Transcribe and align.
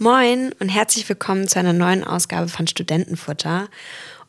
Moin 0.00 0.54
und 0.60 0.68
herzlich 0.68 1.08
willkommen 1.08 1.48
zu 1.48 1.58
einer 1.58 1.72
neuen 1.72 2.04
Ausgabe 2.04 2.46
von 2.46 2.68
Studentenfutter 2.68 3.68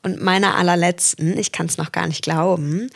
und 0.01 0.19
meiner 0.19 0.55
allerletzten, 0.55 1.37
ich 1.37 1.51
kann 1.51 1.67
es 1.67 1.77
noch 1.77 1.91
gar 1.91 2.07
nicht 2.07 2.23
glauben. 2.23 2.89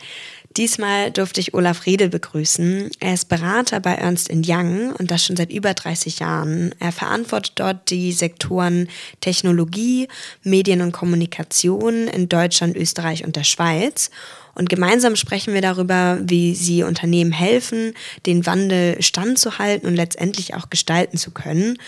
Diesmal 0.56 1.12
durfte 1.12 1.40
ich 1.40 1.54
Olaf 1.54 1.86
Riedel 1.86 2.08
begrüßen. 2.08 2.90
Er 2.98 3.14
ist 3.14 3.28
Berater 3.28 3.78
bei 3.78 3.94
Ernst 3.94 4.28
Young 4.32 4.92
und 4.92 5.12
das 5.12 5.24
schon 5.24 5.36
seit 5.36 5.52
über 5.52 5.72
30 5.72 6.18
Jahren. 6.18 6.74
Er 6.80 6.90
verantwortet 6.90 7.52
dort 7.54 7.90
die 7.90 8.10
Sektoren 8.10 8.88
Technologie, 9.20 10.08
Medien 10.42 10.80
und 10.80 10.90
Kommunikation 10.90 12.08
in 12.08 12.28
Deutschland, 12.28 12.76
Österreich 12.76 13.24
und 13.24 13.36
der 13.36 13.44
Schweiz. 13.44 14.10
Und 14.56 14.68
gemeinsam 14.68 15.14
sprechen 15.14 15.54
wir 15.54 15.62
darüber, 15.62 16.18
wie 16.22 16.56
sie 16.56 16.82
Unternehmen 16.82 17.32
helfen, 17.32 17.94
den 18.26 18.46
Wandel 18.46 19.00
standzuhalten 19.00 19.88
und 19.88 19.94
letztendlich 19.94 20.54
auch 20.54 20.70
gestalten 20.70 21.18
zu 21.18 21.30
können. 21.30 21.78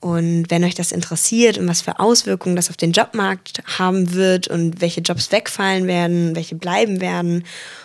Und 0.00 0.46
wenn 0.48 0.64
euch 0.64 0.74
das 0.74 0.92
interessiert 0.92 1.58
und 1.58 1.68
was 1.68 1.82
für 1.82 2.00
Auswirkungen 2.00 2.56
das 2.56 2.70
auf 2.70 2.78
den 2.78 2.92
Jobmarkt 2.92 3.62
haben 3.78 4.14
wird 4.14 4.48
und 4.48 4.80
welche 4.80 5.02
Jobs 5.02 5.30
wegfallen 5.30 5.86
werden, 5.86 6.34
welche 6.34 6.54
bleiben 6.54 7.02
werden 7.02 7.44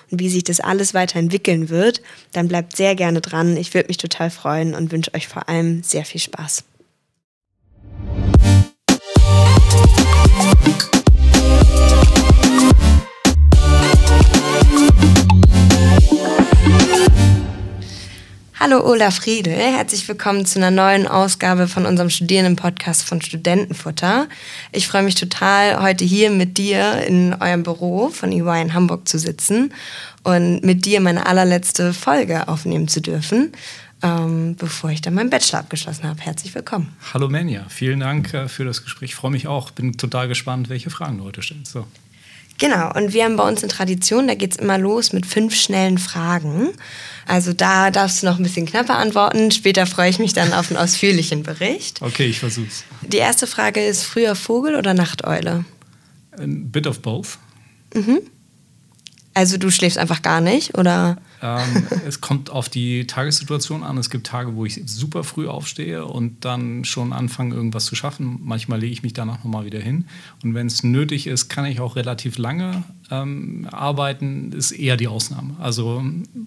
und 0.10 0.20
wie 0.22 0.30
sich 0.30 0.46
das 0.46 0.62
alles 0.62 0.94
weiterentwickeln 0.94 1.68
wird, 1.68 2.02
dann 2.32 2.48
bleibt 2.48 2.78
sehr 2.78 2.96
gerne 2.96 3.20
dran. 3.20 3.58
Ich 3.58 3.74
würde 3.74 3.90
mich 3.90 3.98
total 3.98 4.30
freuen 4.30 4.76
und 4.76 4.94
wünsche 4.94 5.14
euch 5.14 5.28
vor 5.28 5.50
allem 5.50 5.84
sehr 5.84 6.06
viel 6.06 6.22
Spaß. 6.22 6.64
Hallo 18.68 18.84
Olaf 18.84 19.18
Friedel, 19.18 19.54
herzlich 19.54 20.08
willkommen 20.08 20.44
zu 20.44 20.58
einer 20.58 20.72
neuen 20.72 21.06
Ausgabe 21.06 21.68
von 21.68 21.86
unserem 21.86 22.10
Studierenden-Podcast 22.10 23.04
von 23.04 23.22
Studentenfutter. 23.22 24.28
Ich 24.72 24.88
freue 24.88 25.04
mich 25.04 25.14
total, 25.14 25.84
heute 25.84 26.04
hier 26.04 26.32
mit 26.32 26.58
dir 26.58 27.06
in 27.06 27.36
eurem 27.36 27.62
Büro 27.62 28.10
von 28.10 28.32
EY 28.32 28.64
in 28.64 28.74
Hamburg 28.74 29.08
zu 29.08 29.20
sitzen 29.20 29.72
und 30.24 30.64
mit 30.64 30.86
dir 30.86 31.00
meine 31.00 31.28
allerletzte 31.28 31.94
Folge 31.94 32.48
aufnehmen 32.48 32.88
zu 32.88 33.02
dürfen, 33.02 33.52
ähm, 34.02 34.56
bevor 34.56 34.90
ich 34.90 35.02
dann 35.02 35.14
meinen 35.14 35.30
Bachelor 35.30 35.60
abgeschlossen 35.60 36.06
habe. 36.06 36.20
Herzlich 36.22 36.56
willkommen. 36.56 36.92
Hallo 37.14 37.30
Menja, 37.30 37.68
vielen 37.70 38.00
Dank 38.00 38.34
äh, 38.34 38.48
für 38.48 38.66
das 38.66 38.84
Gespräch. 38.84 39.12
Ich 39.12 39.16
freue 39.16 39.30
mich 39.30 39.46
auch, 39.46 39.70
bin 39.70 39.96
total 39.96 40.28
gespannt, 40.28 40.70
welche 40.70 40.90
Fragen 40.90 41.20
du 41.20 41.26
heute 41.26 41.44
stellst. 41.44 41.72
So. 41.72 41.86
Genau, 42.58 42.94
und 42.94 43.14
wir 43.14 43.26
haben 43.26 43.36
bei 43.36 43.48
uns 43.48 43.64
eine 43.64 43.72
Tradition, 43.72 44.28
da 44.28 44.36
geht 44.36 44.54
es 44.54 44.58
immer 44.58 44.78
los 44.78 45.12
mit 45.12 45.26
fünf 45.26 45.56
schnellen 45.56 45.98
Fragen. 45.98 46.70
Also 47.28 47.52
da 47.54 47.92
darfst 47.92 48.22
du 48.22 48.28
noch 48.28 48.38
ein 48.38 48.44
bisschen 48.44 48.66
knapper 48.66 48.98
antworten. 48.98 49.52
Später 49.52 49.86
freue 49.86 50.10
ich 50.10 50.20
mich 50.20 50.34
dann 50.34 50.54
auf 50.54 50.70
einen 50.70 50.78
ausführlichen 50.78 51.44
Bericht. 51.44 52.02
Okay, 52.02 52.28
ich 52.28 52.40
versuch's. 52.40 52.86
Die 53.02 53.18
erste 53.18 53.48
Frage 53.48 53.86
ist: 53.86 54.04
früher 54.04 54.36
Vogel 54.36 54.76
oder 54.76 54.94
Nachteule? 54.94 55.66
A 56.38 56.44
bit 56.46 56.88
of 56.88 57.02
both. 57.02 57.40
Mhm. 57.94 58.22
Also 59.36 59.58
du 59.58 59.70
schläfst 59.70 59.98
einfach 59.98 60.22
gar 60.22 60.40
nicht, 60.40 60.78
oder? 60.78 61.18
Ähm, 61.42 61.86
es 62.08 62.22
kommt 62.22 62.50
auf 62.50 62.70
die 62.70 63.06
Tagessituation 63.06 63.84
an. 63.84 63.98
Es 63.98 64.10
gibt 64.10 64.26
Tage, 64.26 64.56
wo 64.56 64.66
ich 64.66 64.82
super 64.86 65.26
früh 65.26 65.48
aufstehe 65.48 66.06
und 66.06 66.46
dann 66.46 66.86
schon 66.86 67.12
anfange, 67.12 67.54
irgendwas 67.54 67.84
zu 67.84 67.96
schaffen. 67.96 68.40
Manchmal 68.44 68.80
lege 68.80 68.94
ich 68.94 69.04
mich 69.04 69.12
danach 69.12 69.44
nochmal 69.44 69.66
wieder 69.66 69.80
hin. 69.80 70.06
Und 70.42 70.54
wenn 70.54 70.68
es 70.68 70.84
nötig 70.84 71.28
ist, 71.28 71.50
kann 71.50 71.66
ich 71.66 71.82
auch 71.82 71.98
relativ 71.98 72.38
lange 72.38 72.86
ähm, 73.12 73.68
arbeiten. 73.70 74.54
Ist 74.54 74.72
eher 74.72 74.96
die 74.96 75.10
Ausnahme. 75.10 75.58
Also 75.60 76.02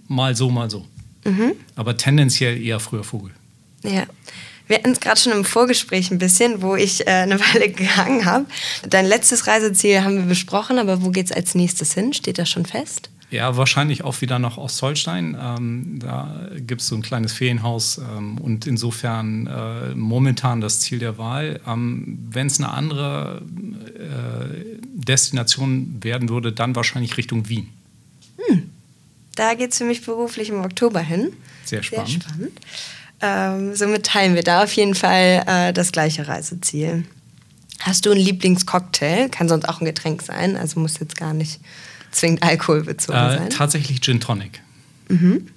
mal 0.07 0.35
so, 0.35 0.49
mal 0.49 0.71
so. 0.71 0.87
Mhm. 1.27 1.53
Aber 1.77 1.99
tendenziell 1.99 2.59
eher 2.61 2.81
früher 2.81 3.05
Vogel. 3.05 3.33
Ja. 3.85 4.07
Wir 4.69 4.77
hatten 4.77 4.93
es 4.93 5.01
gerade 5.01 5.19
schon 5.19 5.33
im 5.33 5.45
Vorgespräch 5.45 6.11
ein 6.11 6.19
bisschen, 6.19 6.63
wo 6.63 6.77
ich 6.77 7.07
äh, 7.07 7.11
eine 7.11 7.41
Weile 7.55 7.71
gehangen 7.71 8.25
habe. 8.25 8.47
Dein 8.89 9.07
letztes 9.07 9.47
Reiseziel 9.47 10.03
haben 10.03 10.17
wir 10.17 10.25
besprochen, 10.25 10.79
aber 10.79 11.03
wo 11.03 11.11
geht 11.11 11.27
es 11.27 11.33
als 11.33 11.55
nächstes 11.55 11.95
hin? 11.95 12.13
Steht 12.13 12.39
das 12.39 12.49
schon 12.49 12.67
fest? 12.67 13.11
Ja, 13.31 13.59
wahrscheinlich 13.59 14.05
auch 14.05 14.23
wieder 14.23 14.39
nach 14.39 14.57
Ostholstein. 14.57 15.37
Ähm, 15.39 15.99
da 15.99 16.49
gibt 16.57 16.81
es 16.81 16.87
so 16.87 16.95
ein 16.95 17.03
kleines 17.03 17.35
Ferienhaus 17.35 17.99
ähm, 17.99 18.39
und 18.39 18.67
insofern 18.67 19.47
äh, 19.47 19.95
momentan 19.95 20.63
das 20.63 20.81
Ziel 20.81 20.99
der 20.99 21.19
Wahl. 21.19 21.61
Ähm, 21.67 22.19
Wenn 22.31 22.47
es 22.47 22.59
eine 22.59 22.71
andere 22.71 23.43
äh, 23.99 24.79
Destination 24.95 25.99
werden 26.01 26.31
würde, 26.31 26.53
dann 26.53 26.75
wahrscheinlich 26.75 27.19
Richtung 27.19 27.51
Wien. 27.51 27.69
Hm. 28.39 28.71
Da 29.35 29.53
geht 29.55 29.73
es 29.73 29.79
für 29.79 29.85
mich 29.85 30.05
beruflich 30.07 30.49
im 30.49 30.61
Oktober 30.65 31.01
hin. 31.01 31.33
Sehr 31.65 31.83
spannend. 31.83 32.09
Sehr 32.09 32.21
spannend. 32.23 32.61
Ähm, 33.21 33.75
somit 33.75 34.07
teilen 34.07 34.35
wir 34.35 34.43
da 34.43 34.63
auf 34.63 34.73
jeden 34.73 34.95
Fall 34.95 35.45
äh, 35.47 35.73
das 35.73 35.93
gleiche 35.93 36.29
Reiseziel. 36.29 37.05
Hast 37.81 38.07
du 38.07 38.11
einen 38.11 38.21
Lieblingscocktail? 38.21 39.29
Kann 39.29 39.49
sonst 39.49 39.69
auch 39.69 39.81
ein 39.81 39.85
Getränk 39.85 40.23
sein, 40.23 40.57
also 40.57 40.81
muss 40.81 40.99
jetzt 40.99 41.17
gar 41.17 41.35
nicht 41.35 41.61
zwingend 42.11 42.43
alkoholbezogen 42.43 43.19
äh, 43.19 43.39
sein. 43.39 43.51
Tatsächlich 43.51 44.01
Gin 44.01 44.21
Tonic. 44.21 44.63
Mhm. 45.09 45.49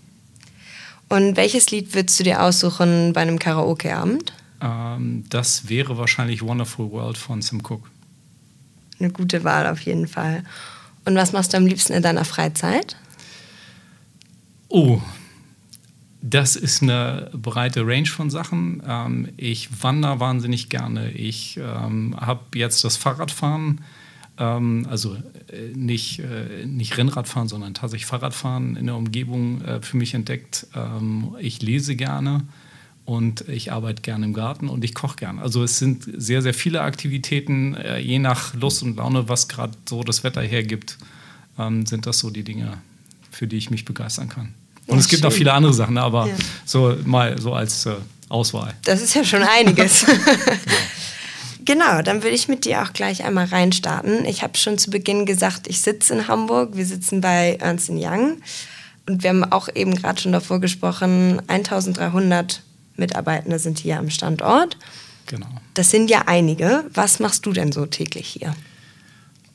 Und 1.09 1.35
welches 1.35 1.71
Lied 1.71 1.93
würdest 1.93 2.19
du 2.19 2.23
dir 2.23 2.41
aussuchen 2.41 3.13
bei 3.13 3.21
einem 3.21 3.37
Karaoke-Abend? 3.37 4.33
Ähm, 4.61 5.25
das 5.29 5.67
wäre 5.67 5.97
wahrscheinlich 5.97 6.41
Wonderful 6.41 6.91
World 6.91 7.17
von 7.17 7.41
Sam 7.41 7.61
Cooke. 7.63 7.89
Eine 8.99 9.09
gute 9.09 9.43
Wahl 9.43 9.67
auf 9.67 9.81
jeden 9.81 10.07
Fall. 10.07 10.43
Und 11.05 11.15
was 11.15 11.33
machst 11.33 11.53
du 11.53 11.57
am 11.57 11.65
liebsten 11.65 11.93
in 11.93 12.03
deiner 12.03 12.23
Freizeit? 12.23 12.95
Oh, 14.69 15.01
das 16.21 16.55
ist 16.55 16.83
eine 16.83 17.31
breite 17.33 17.85
Range 17.85 18.05
von 18.05 18.29
Sachen. 18.29 18.81
Ähm, 18.87 19.29
ich 19.37 19.83
wandere 19.83 20.19
wahnsinnig 20.19 20.69
gerne. 20.69 21.11
Ich 21.11 21.57
ähm, 21.57 22.15
habe 22.19 22.41
jetzt 22.55 22.83
das 22.83 22.95
Fahrradfahren, 22.95 23.81
ähm, 24.37 24.85
also 24.89 25.15
äh, 25.15 25.75
nicht, 25.75 26.19
äh, 26.19 26.65
nicht 26.65 26.97
Rennradfahren, 26.97 27.47
sondern 27.47 27.73
tatsächlich 27.73 28.05
Fahrradfahren 28.05 28.75
in 28.75 28.85
der 28.85 28.95
Umgebung 28.95 29.61
äh, 29.61 29.81
für 29.81 29.97
mich 29.97 30.13
entdeckt. 30.13 30.67
Ähm, 30.75 31.35
ich 31.39 31.61
lese 31.61 31.95
gerne 31.95 32.43
und 33.05 33.47
ich 33.49 33.71
arbeite 33.71 34.03
gerne 34.03 34.25
im 34.25 34.33
Garten 34.33 34.69
und 34.69 34.83
ich 34.83 34.93
koche 34.93 35.15
gerne. 35.15 35.41
Also 35.41 35.63
es 35.63 35.79
sind 35.79 36.07
sehr, 36.15 36.43
sehr 36.43 36.53
viele 36.53 36.81
Aktivitäten, 36.81 37.73
äh, 37.73 37.97
je 37.97 38.19
nach 38.19 38.53
Lust 38.53 38.83
und 38.83 38.97
Laune, 38.97 39.27
was 39.27 39.47
gerade 39.47 39.73
so 39.89 40.03
das 40.03 40.23
Wetter 40.23 40.41
hergibt, 40.41 40.99
ähm, 41.57 41.87
sind 41.87 42.05
das 42.05 42.19
so 42.19 42.29
die 42.29 42.43
Dinge, 42.43 42.77
für 43.31 43.47
die 43.47 43.57
ich 43.57 43.71
mich 43.71 43.85
begeistern 43.85 44.29
kann. 44.29 44.53
Und 44.87 44.95
ja, 44.95 44.99
es 44.99 45.07
gibt 45.07 45.21
schön. 45.21 45.29
noch 45.29 45.35
viele 45.35 45.53
andere 45.53 45.73
Sachen, 45.73 45.97
aber 45.97 46.27
ja. 46.27 46.33
so 46.65 46.95
mal 47.05 47.39
so 47.39 47.53
als 47.53 47.85
äh, 47.85 47.93
Auswahl. 48.29 48.73
Das 48.83 49.01
ist 49.01 49.13
ja 49.13 49.23
schon 49.23 49.43
einiges. 49.43 50.05
genau, 51.65 52.01
dann 52.01 52.23
würde 52.23 52.35
ich 52.35 52.47
mit 52.47 52.65
dir 52.65 52.81
auch 52.81 52.93
gleich 52.93 53.23
einmal 53.23 53.45
reinstarten. 53.45 54.25
Ich 54.25 54.43
habe 54.43 54.57
schon 54.57 54.77
zu 54.77 54.89
Beginn 54.89 55.25
gesagt, 55.25 55.67
ich 55.67 55.81
sitze 55.81 56.13
in 56.13 56.27
Hamburg. 56.27 56.75
Wir 56.75 56.85
sitzen 56.85 57.21
bei 57.21 57.57
Ernst 57.59 57.89
Young. 57.89 58.41
Und 59.07 59.23
wir 59.23 59.31
haben 59.31 59.43
auch 59.43 59.67
eben 59.73 59.95
gerade 59.95 60.21
schon 60.21 60.31
davor 60.31 60.59
gesprochen, 60.59 61.41
1300 61.47 62.61
Mitarbeitende 62.97 63.59
sind 63.59 63.79
hier 63.79 63.97
am 63.97 64.09
Standort. 64.09 64.77
Genau. 65.25 65.47
Das 65.73 65.89
sind 65.89 66.09
ja 66.09 66.23
einige. 66.27 66.85
Was 66.93 67.19
machst 67.19 67.45
du 67.45 67.53
denn 67.53 67.71
so 67.71 67.85
täglich 67.85 68.27
hier? 68.27 68.53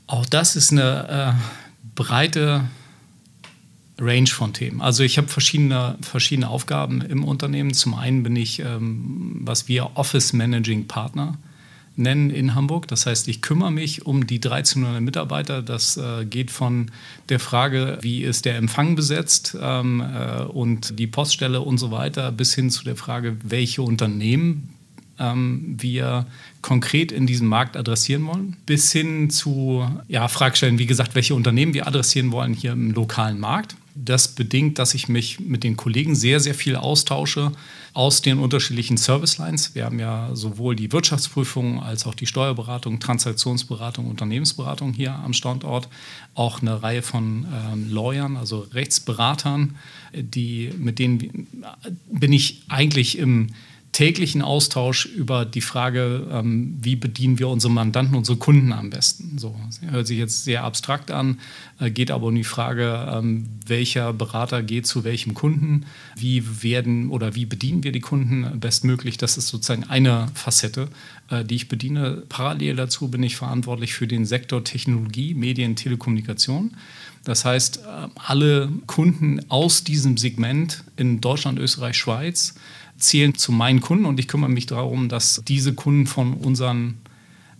Auch 0.06 0.26
das 0.26 0.56
ist 0.56 0.72
eine 0.72 1.36
äh, 1.36 1.90
breite 1.94 2.64
Range 3.98 4.28
von 4.28 4.52
Themen. 4.52 4.80
Also 4.82 5.02
ich 5.02 5.16
habe 5.16 5.28
verschiedene, 5.28 5.96
verschiedene 6.02 6.48
Aufgaben 6.48 7.00
im 7.00 7.24
Unternehmen. 7.24 7.72
Zum 7.72 7.94
einen 7.94 8.22
bin 8.22 8.36
ich, 8.36 8.60
ähm, 8.60 9.40
was 9.40 9.68
wir 9.68 9.92
Office 9.94 10.32
Managing 10.32 10.86
Partner 10.86 11.38
nennen 11.96 12.28
in 12.28 12.54
Hamburg. 12.54 12.88
Das 12.88 13.06
heißt, 13.06 13.26
ich 13.28 13.40
kümmere 13.40 13.72
mich 13.72 14.04
um 14.04 14.26
die 14.26 14.36
1300 14.36 15.00
Mitarbeiter. 15.00 15.62
Das 15.62 15.96
äh, 15.96 16.26
geht 16.26 16.50
von 16.50 16.90
der 17.30 17.40
Frage, 17.40 17.98
wie 18.02 18.22
ist 18.22 18.44
der 18.44 18.56
Empfang 18.56 18.96
besetzt 18.96 19.56
ähm, 19.60 20.02
äh, 20.02 20.42
und 20.42 20.98
die 20.98 21.06
Poststelle 21.06 21.62
und 21.62 21.78
so 21.78 21.90
weiter, 21.90 22.32
bis 22.32 22.54
hin 22.54 22.70
zu 22.70 22.84
der 22.84 22.96
Frage, 22.96 23.38
welche 23.42 23.80
Unternehmen 23.80 24.74
ähm, 25.18 25.76
wir 25.78 26.26
konkret 26.60 27.12
in 27.12 27.26
diesem 27.26 27.48
Markt 27.48 27.78
adressieren 27.78 28.26
wollen, 28.26 28.58
bis 28.66 28.92
hin 28.92 29.30
zu 29.30 29.88
ja, 30.06 30.28
Fragestellen, 30.28 30.78
wie 30.78 30.86
gesagt, 30.86 31.14
welche 31.14 31.34
Unternehmen 31.34 31.72
wir 31.72 31.86
adressieren 31.86 32.30
wollen 32.30 32.52
hier 32.52 32.72
im 32.72 32.92
lokalen 32.92 33.40
Markt 33.40 33.74
das 33.96 34.28
bedingt, 34.28 34.78
dass 34.78 34.94
ich 34.94 35.08
mich 35.08 35.40
mit 35.40 35.64
den 35.64 35.76
Kollegen 35.76 36.14
sehr, 36.14 36.38
sehr 36.40 36.54
viel 36.54 36.76
austausche 36.76 37.52
aus 37.94 38.20
den 38.20 38.38
unterschiedlichen 38.38 38.98
Service 38.98 39.38
Lines. 39.38 39.74
Wir 39.74 39.86
haben 39.86 39.98
ja 39.98 40.30
sowohl 40.34 40.76
die 40.76 40.92
Wirtschaftsprüfung 40.92 41.82
als 41.82 42.06
auch 42.06 42.14
die 42.14 42.26
Steuerberatung, 42.26 43.00
Transaktionsberatung, 43.00 44.06
Unternehmensberatung 44.06 44.92
hier 44.92 45.14
am 45.14 45.32
Standort, 45.32 45.88
auch 46.34 46.60
eine 46.60 46.82
Reihe 46.82 47.02
von 47.02 47.46
ähm, 47.50 47.90
Lawyern, 47.90 48.36
also 48.36 48.60
Rechtsberatern, 48.72 49.76
die, 50.14 50.70
mit 50.78 50.98
denen 50.98 51.48
bin 52.10 52.32
ich 52.32 52.62
eigentlich 52.68 53.18
im 53.18 53.48
täglichen 53.96 54.42
Austausch 54.42 55.06
über 55.06 55.46
die 55.46 55.62
Frage, 55.62 56.26
ähm, 56.30 56.76
wie 56.82 56.96
bedienen 56.96 57.38
wir 57.38 57.48
unsere 57.48 57.72
Mandanten, 57.72 58.14
unsere 58.14 58.36
Kunden 58.36 58.74
am 58.74 58.90
besten. 58.90 59.38
So 59.38 59.58
hört 59.88 60.06
sich 60.06 60.18
jetzt 60.18 60.44
sehr 60.44 60.64
abstrakt 60.64 61.10
an, 61.10 61.38
äh, 61.80 61.90
geht 61.90 62.10
aber 62.10 62.26
um 62.26 62.34
die 62.34 62.44
Frage, 62.44 63.10
ähm, 63.10 63.48
welcher 63.66 64.12
Berater 64.12 64.62
geht 64.62 64.86
zu 64.86 65.04
welchem 65.04 65.32
Kunden, 65.32 65.86
wie 66.14 66.62
werden 66.62 67.08
oder 67.08 67.34
wie 67.34 67.46
bedienen 67.46 67.84
wir 67.84 67.92
die 67.92 68.00
Kunden 68.00 68.60
bestmöglich. 68.60 69.16
Das 69.16 69.38
ist 69.38 69.48
sozusagen 69.48 69.84
eine 69.84 70.28
Facette, 70.34 70.88
äh, 71.30 71.42
die 71.42 71.54
ich 71.54 71.68
bediene. 71.68 72.22
Parallel 72.28 72.76
dazu 72.76 73.08
bin 73.08 73.22
ich 73.22 73.36
verantwortlich 73.36 73.94
für 73.94 74.06
den 74.06 74.26
Sektor 74.26 74.62
Technologie, 74.62 75.32
Medien, 75.32 75.74
Telekommunikation. 75.74 76.76
Das 77.24 77.46
heißt, 77.46 77.78
äh, 77.78 78.08
alle 78.14 78.68
Kunden 78.86 79.40
aus 79.48 79.84
diesem 79.84 80.18
Segment 80.18 80.84
in 80.98 81.22
Deutschland, 81.22 81.58
Österreich, 81.58 81.96
Schweiz 81.96 82.56
zählen 82.98 83.34
zu 83.34 83.52
meinen 83.52 83.80
Kunden 83.80 84.04
und 84.06 84.18
ich 84.20 84.28
kümmere 84.28 84.50
mich 84.50 84.66
darum, 84.66 85.08
dass 85.08 85.42
diese 85.46 85.74
Kunden 85.74 86.06
von 86.06 86.34
unseren 86.34 86.98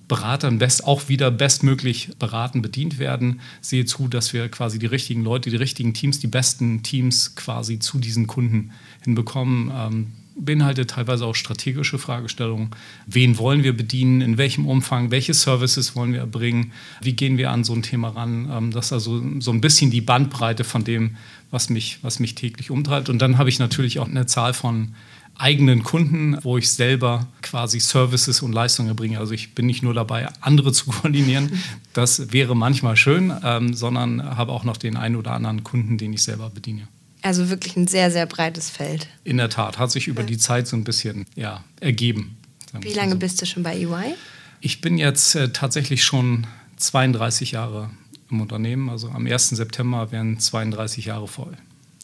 Beratern 0.09 0.59
best, 0.59 0.85
auch 0.85 1.09
wieder 1.09 1.31
bestmöglich 1.31 2.11
beraten, 2.19 2.63
bedient 2.63 2.99
werden. 2.99 3.41
Sehe 3.61 3.87
zu, 3.87 4.07
dass 4.07 4.33
wir 4.33 4.49
quasi 4.49 4.79
die 4.79 4.87
richtigen 4.87 5.25
Leute, 5.25 5.51
die 5.51 5.57
richtigen 5.57 5.95
Teams, 5.95 6.21
die 6.21 6.29
besten 6.29 6.83
Teams 6.83 7.35
quasi 7.35 7.81
zu 7.81 7.99
diesen 7.99 8.27
Kunden 8.29 8.71
hinbekommen. 9.03 9.73
Ähm, 9.75 10.07
beinhaltet 10.39 10.91
teilweise 10.91 11.25
auch 11.25 11.35
strategische 11.35 11.99
Fragestellungen. 11.99 12.71
Wen 13.07 13.39
wollen 13.39 13.65
wir 13.65 13.77
bedienen? 13.77 14.21
In 14.21 14.39
welchem 14.39 14.67
Umfang? 14.67 15.11
Welche 15.11 15.35
Services 15.35 15.97
wollen 15.97 16.13
wir 16.13 16.21
erbringen? 16.21 16.73
Wie 17.01 17.15
gehen 17.15 17.39
wir 17.39 17.51
an 17.51 17.65
so 17.65 17.73
ein 17.73 17.83
Thema 17.83 18.11
ran? 18.11 18.49
Ähm, 18.53 18.71
das 18.71 18.87
ist 18.87 18.93
also 18.93 19.23
so 19.41 19.51
ein 19.51 19.61
bisschen 19.61 19.91
die 19.91 20.03
Bandbreite 20.03 20.63
von 20.63 20.85
dem, 20.85 21.17
was 21.51 21.71
mich, 21.71 21.99
was 22.03 22.21
mich 22.21 22.35
täglich 22.35 22.71
umtreibt. 22.71 23.09
Und 23.09 23.19
dann 23.19 23.39
habe 23.39 23.49
ich 23.49 23.59
natürlich 23.59 23.99
auch 23.99 24.09
eine 24.09 24.27
Zahl 24.27 24.53
von 24.53 24.95
eigenen 25.39 25.83
Kunden, 25.83 26.39
wo 26.43 26.57
ich 26.59 26.71
selber 26.71 27.27
quasi 27.43 27.81
Services 27.81 28.43
und 28.43 28.53
Leistungen 28.53 28.89
erbringe. 28.89 29.19
Also 29.19 29.33
ich 29.33 29.55
bin 29.55 29.67
nicht 29.67 29.83
nur 29.83 29.95
dabei, 29.95 30.29
andere 30.41 30.73
zu 30.73 30.87
koordinieren, 30.91 31.63
das 31.93 32.33
wäre 32.33 32.57
manchmal 32.57 32.97
schön, 32.97 33.33
ähm, 33.43 33.75
sondern 33.75 34.37
habe 34.37 34.53
auch 34.53 34.65
noch 34.65 34.77
den 34.77 34.97
einen 34.97 35.17
oder 35.17 35.33
anderen 35.33 35.65
Kunden, 35.65 35.99
den 35.99 36.13
ich 36.13 36.23
selber 36.23 36.51
bediene. 36.51 36.89
Also 37.23 37.51
wirklich 37.51 37.77
ein 37.77 37.87
sehr, 37.87 38.11
sehr 38.11 38.27
breites 38.27 38.71
Feld. 38.71 39.09
In 39.25 39.39
der 39.39 39.51
Tat, 39.51 39.79
hat 39.79 39.91
sich 39.91 40.07
über 40.07 40.23
die 40.23 40.39
Zeit 40.39 40.69
so 40.69 40.77
ein 40.77 40.85
bisschen 40.85 41.27
ja, 41.35 41.65
ergeben. 41.81 42.37
Wie 42.81 42.93
lange 42.93 43.13
so. 43.13 43.19
bist 43.19 43.43
du 43.43 43.47
schon 43.47 43.63
bei 43.63 43.77
EY? 43.77 44.15
Ich 44.61 44.81
bin 44.81 44.99
jetzt 44.99 45.35
äh, 45.35 45.51
tatsächlich 45.51 46.05
schon 46.05 46.47
32 46.77 47.53
Jahre 47.53 47.91
im 48.31 48.41
Unternehmen. 48.41 48.89
Also 48.91 49.09
am 49.09 49.27
1. 49.27 49.51
September 49.51 50.13
wären 50.13 50.39
32 50.39 51.07
Jahre 51.07 51.27
voll. 51.27 51.57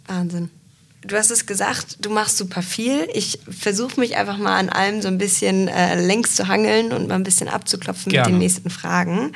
Wahnsinn. 0.06 0.50
Du 1.04 1.16
hast 1.16 1.30
es 1.32 1.46
gesagt, 1.46 1.98
du 2.00 2.10
machst 2.10 2.38
super 2.38 2.62
viel. 2.62 3.08
Ich 3.12 3.40
versuche 3.48 3.98
mich 3.98 4.16
einfach 4.16 4.38
mal 4.38 4.56
an 4.56 4.68
allem 4.68 5.02
so 5.02 5.08
ein 5.08 5.18
bisschen 5.18 5.66
äh, 5.66 6.00
längs 6.00 6.36
zu 6.36 6.46
hangeln 6.46 6.92
und 6.92 7.08
mal 7.08 7.16
ein 7.16 7.24
bisschen 7.24 7.48
abzuklopfen 7.48 8.12
Gerne. 8.12 8.28
mit 8.28 8.34
den 8.34 8.38
nächsten 8.38 8.70
Fragen. 8.70 9.32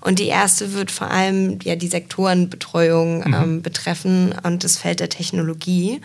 Und 0.00 0.18
die 0.18 0.26
erste 0.26 0.74
wird 0.74 0.90
vor 0.90 1.10
allem 1.10 1.60
ja, 1.62 1.76
die 1.76 1.86
Sektorenbetreuung 1.86 3.18
mhm. 3.18 3.34
ähm, 3.34 3.62
betreffen 3.62 4.34
und 4.42 4.64
das 4.64 4.76
Feld 4.76 5.00
der 5.00 5.08
Technologie. 5.08 6.00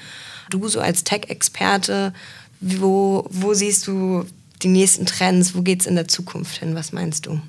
Du 0.52 0.68
so 0.68 0.80
als 0.80 1.04
Tech-Experte, 1.04 2.14
wo, 2.62 3.26
wo 3.32 3.54
siehst 3.54 3.88
du 3.88 4.26
die 4.62 4.68
nächsten 4.68 5.06
Trends? 5.06 5.56
Wo 5.56 5.64
geht 5.64 5.82
es 5.82 5.88
in 5.88 5.96
der 5.96 6.08
Zukunft 6.08 6.58
hin? 6.58 6.76
Was 6.76 6.92
meinst 6.92 7.26
du? 7.26 7.42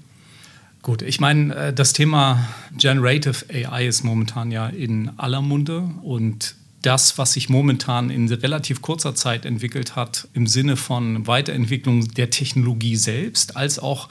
Gut, 0.82 1.02
ich 1.02 1.20
meine, 1.20 1.54
äh, 1.54 1.72
das 1.74 1.92
Thema 1.92 2.48
Generative 2.78 3.44
AI 3.52 3.86
ist 3.86 4.02
momentan 4.02 4.50
ja 4.50 4.66
in 4.68 5.10
aller 5.18 5.42
Munde 5.42 5.90
und 6.02 6.54
das, 6.82 7.18
was 7.18 7.34
sich 7.34 7.48
momentan 7.48 8.10
in 8.10 8.32
relativ 8.32 8.80
kurzer 8.80 9.14
Zeit 9.14 9.44
entwickelt 9.44 9.96
hat, 9.96 10.28
im 10.32 10.46
Sinne 10.46 10.76
von 10.76 11.26
Weiterentwicklung 11.26 12.08
der 12.08 12.30
Technologie 12.30 12.96
selbst, 12.96 13.56
als 13.56 13.78
auch 13.78 14.08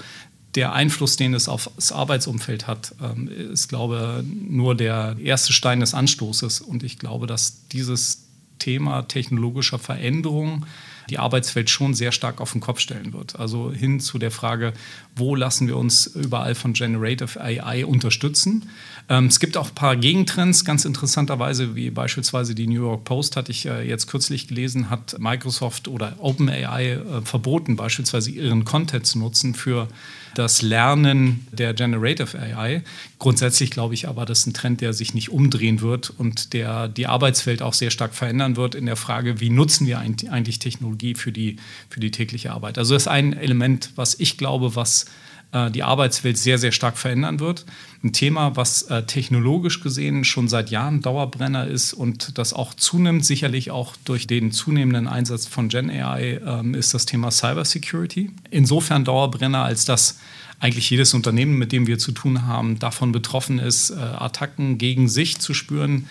der 0.56 0.74
Einfluss, 0.74 1.16
den 1.16 1.33
es 1.33 1.48
auf 1.48 1.69
das 1.75 1.92
Arbeitsumfeld 1.92 2.68
hat, 2.68 2.95
ähm, 3.01 3.27
ist, 3.27 3.68
glaube 3.69 4.24
ich, 4.24 4.51
nur 4.51 4.75
der 4.75 5.16
erste 5.21 5.54
Stein 5.54 5.80
des 5.80 5.94
Anstoßes. 5.94 6.62
Und 6.62 6.83
ich 6.83 6.98
glaube, 6.98 7.27
dass 7.27 7.68
dieses 7.68 8.25
Thema 8.57 9.04
technologischer 9.04 9.80
Veränderung 9.80 10.65
die 11.09 11.19
Arbeitswelt 11.19 11.69
schon 11.69 11.94
sehr 11.94 12.11
stark 12.11 12.39
auf 12.39 12.51
den 12.51 12.61
Kopf 12.61 12.79
stellen 12.79 13.13
wird. 13.13 13.39
Also 13.39 13.71
hin 13.71 14.00
zu 14.00 14.19
der 14.19 14.31
Frage, 14.31 14.73
wo 15.15 15.35
lassen 15.35 15.67
wir 15.67 15.77
uns 15.77 16.07
überall 16.07 16.56
von 16.56 16.73
Generative 16.73 17.41
AI 17.41 17.85
unterstützen? 17.85 18.69
Ähm, 19.09 19.25
es 19.25 19.39
gibt 19.39 19.57
auch 19.57 19.69
ein 19.69 19.75
paar 19.75 19.95
Gegentrends, 19.95 20.63
ganz 20.63 20.85
interessanterweise, 20.85 21.75
wie 21.75 21.89
beispielsweise 21.89 22.56
die 22.56 22.67
New 22.67 22.83
York 22.83 23.03
Post, 23.03 23.35
hatte 23.35 23.51
ich 23.51 23.65
äh, 23.65 23.88
jetzt 23.88 24.07
kürzlich 24.07 24.47
gelesen, 24.47 24.89
hat 24.89 25.17
Microsoft 25.19 25.88
oder 25.88 26.15
OpenAI 26.19 26.91
äh, 26.91 27.21
verboten, 27.23 27.75
beispielsweise 27.75 28.31
ihren 28.31 28.65
Content 28.65 29.05
zu 29.05 29.19
nutzen 29.19 29.55
für 29.55 29.88
das 30.35 30.61
Lernen 30.61 31.47
der 31.51 31.73
Generative 31.73 32.37
AI. 32.37 32.83
Grundsätzlich 33.17 33.71
glaube 33.71 33.93
ich 33.93 34.07
aber, 34.07 34.25
das 34.25 34.39
ist 34.39 34.47
ein 34.47 34.53
Trend, 34.53 34.81
der 34.81 34.93
sich 34.93 35.13
nicht 35.13 35.29
umdrehen 35.29 35.81
wird 35.81 36.09
und 36.09 36.53
der 36.53 36.87
die 36.87 37.07
Arbeitswelt 37.07 37.61
auch 37.61 37.73
sehr 37.73 37.91
stark 37.91 38.13
verändern 38.13 38.55
wird 38.55 38.75
in 38.75 38.85
der 38.85 38.95
Frage, 38.95 39.39
wie 39.39 39.49
nutzen 39.49 39.87
wir 39.87 39.99
eigentlich 39.99 40.59
Technologie 40.59 41.15
für 41.15 41.31
die, 41.31 41.57
für 41.89 41.99
die 41.99 42.11
tägliche 42.11 42.51
Arbeit. 42.51 42.77
Also 42.77 42.93
das 42.93 43.03
ist 43.03 43.07
ein 43.07 43.33
Element, 43.33 43.91
was 43.95 44.19
ich 44.19 44.37
glaube, 44.37 44.75
was 44.75 45.05
äh, 45.51 45.71
die 45.71 45.83
Arbeitswelt 45.83 46.37
sehr, 46.37 46.57
sehr 46.57 46.71
stark 46.71 46.97
verändern 46.97 47.39
wird. 47.39 47.65
Ein 48.01 48.13
Thema, 48.13 48.56
was 48.56 48.84
äh, 48.84 49.04
technologisch 49.04 49.81
gesehen 49.81 50.24
schon 50.24 50.48
seit 50.48 50.69
Jahren 50.69 51.01
Dauerbrenner 51.01 51.68
ist 51.68 51.94
und 51.94 52.38
das 52.38 52.54
auch 52.54 52.74
zunimmt, 52.74 53.25
sicherlich 53.25 53.72
auch 53.72 53.94
durch 54.06 54.25
den 54.25 54.54
zunehmenden 54.54 55.07
Einsatz 55.07 55.48
von 55.48 55.68
Gen 55.68 55.90
AI, 55.90 56.40
ähm, 56.46 56.75
ist 56.75 56.94
das 56.94 57.06
Thema 57.06 57.30
Cybersecurity. 57.30 58.31
Insofern 58.51 59.04
Dauerbrenner, 59.04 59.63
als 59.66 59.84
dass 59.84 60.18
eigentlich 60.62 60.90
jedes 60.90 61.13
Unternehmen, 61.13 61.57
mit 61.57 61.74
dem 61.74 61.88
wir 61.88 62.00
zu 62.00 62.13
tun 62.13 62.48
haben, 62.48 62.80
davon 62.80 63.12
betroffen 63.12 63.60
ist, 63.60 63.90
äh, 63.90 63.96
Attacken 63.96 64.78
gegen 64.78 65.10
sich 65.10 65.40
zu 65.40 65.54
spüren 65.54 66.07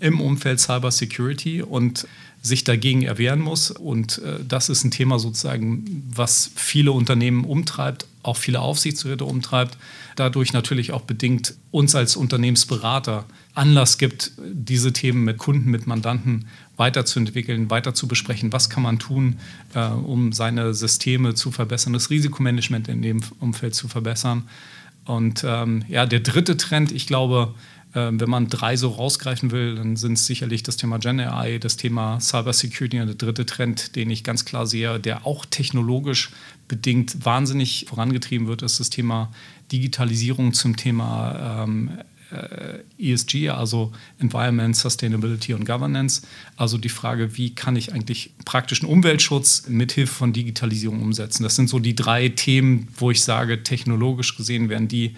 im 0.00 0.20
Umfeld 0.20 0.60
Cybersecurity 0.60 1.62
und 1.62 2.06
sich 2.46 2.64
dagegen 2.64 3.02
erwehren 3.02 3.40
muss. 3.40 3.70
Und 3.70 4.18
äh, 4.18 4.38
das 4.46 4.68
ist 4.68 4.84
ein 4.84 4.90
Thema 4.90 5.18
sozusagen, 5.18 6.04
was 6.14 6.50
viele 6.54 6.92
Unternehmen 6.92 7.44
umtreibt, 7.44 8.06
auch 8.22 8.36
viele 8.36 8.60
Aufsichtsräte 8.60 9.24
umtreibt, 9.24 9.76
dadurch 10.16 10.52
natürlich 10.52 10.92
auch 10.92 11.02
bedingt 11.02 11.54
uns 11.70 11.94
als 11.94 12.16
Unternehmensberater 12.16 13.24
Anlass 13.54 13.98
gibt, 13.98 14.32
diese 14.38 14.92
Themen 14.92 15.24
mit 15.24 15.38
Kunden, 15.38 15.70
mit 15.70 15.86
Mandanten 15.86 16.46
weiterzuentwickeln, 16.76 17.70
weiter 17.70 17.94
zu 17.94 18.06
besprechen, 18.06 18.52
was 18.52 18.68
kann 18.68 18.82
man 18.82 18.98
tun, 18.98 19.38
äh, 19.74 19.86
um 19.86 20.32
seine 20.32 20.74
Systeme 20.74 21.34
zu 21.34 21.50
verbessern, 21.50 21.92
das 21.92 22.10
Risikomanagement 22.10 22.88
in 22.88 23.02
dem 23.02 23.20
Umfeld 23.40 23.74
zu 23.74 23.88
verbessern. 23.88 24.48
Und 25.04 25.44
ähm, 25.46 25.84
ja, 25.88 26.04
der 26.04 26.20
dritte 26.20 26.56
Trend, 26.56 26.92
ich 26.92 27.06
glaube, 27.06 27.54
wenn 27.96 28.28
man 28.28 28.48
drei 28.48 28.76
so 28.76 28.90
rausgreifen 28.90 29.50
will, 29.50 29.76
dann 29.76 29.96
sind 29.96 30.14
es 30.14 30.26
sicherlich 30.26 30.62
das 30.62 30.76
Thema 30.76 30.98
Gen 30.98 31.18
AI, 31.18 31.58
das 31.58 31.76
Thema 31.76 32.20
Cybersecurity 32.20 33.00
und 33.00 33.06
der 33.06 33.14
dritte 33.16 33.46
Trend, 33.46 33.96
den 33.96 34.10
ich 34.10 34.22
ganz 34.22 34.44
klar 34.44 34.66
sehe, 34.66 35.00
der 35.00 35.26
auch 35.26 35.46
technologisch 35.46 36.30
bedingt 36.68 37.24
wahnsinnig 37.24 37.86
vorangetrieben 37.88 38.48
wird, 38.48 38.62
ist 38.62 38.80
das 38.80 38.90
Thema 38.90 39.32
Digitalisierung 39.72 40.52
zum 40.52 40.76
Thema 40.76 41.64
ähm, 41.64 41.90
äh, 42.30 43.12
ESG, 43.12 43.50
also 43.50 43.92
Environment, 44.18 44.76
Sustainability 44.76 45.54
und 45.54 45.64
Governance. 45.64 46.22
Also 46.56 46.78
die 46.78 46.88
Frage, 46.88 47.36
wie 47.36 47.54
kann 47.54 47.76
ich 47.76 47.92
eigentlich 47.92 48.32
praktischen 48.44 48.88
Umweltschutz 48.88 49.68
mithilfe 49.68 50.12
von 50.12 50.32
Digitalisierung 50.32 51.00
umsetzen? 51.02 51.44
Das 51.44 51.56
sind 51.56 51.68
so 51.68 51.78
die 51.78 51.94
drei 51.94 52.28
Themen, 52.28 52.88
wo 52.96 53.10
ich 53.10 53.22
sage, 53.22 53.62
technologisch 53.62 54.36
gesehen 54.36 54.68
werden 54.68 54.88
die 54.88 55.16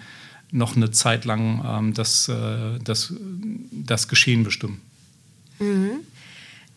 noch 0.51 0.75
eine 0.75 0.91
Zeit 0.91 1.25
lang 1.25 1.63
ähm, 1.65 1.93
das, 1.93 2.27
äh, 2.27 2.79
das, 2.83 3.13
das 3.71 4.07
Geschehen 4.07 4.43
bestimmen. 4.43 4.81
Mhm. 5.59 6.01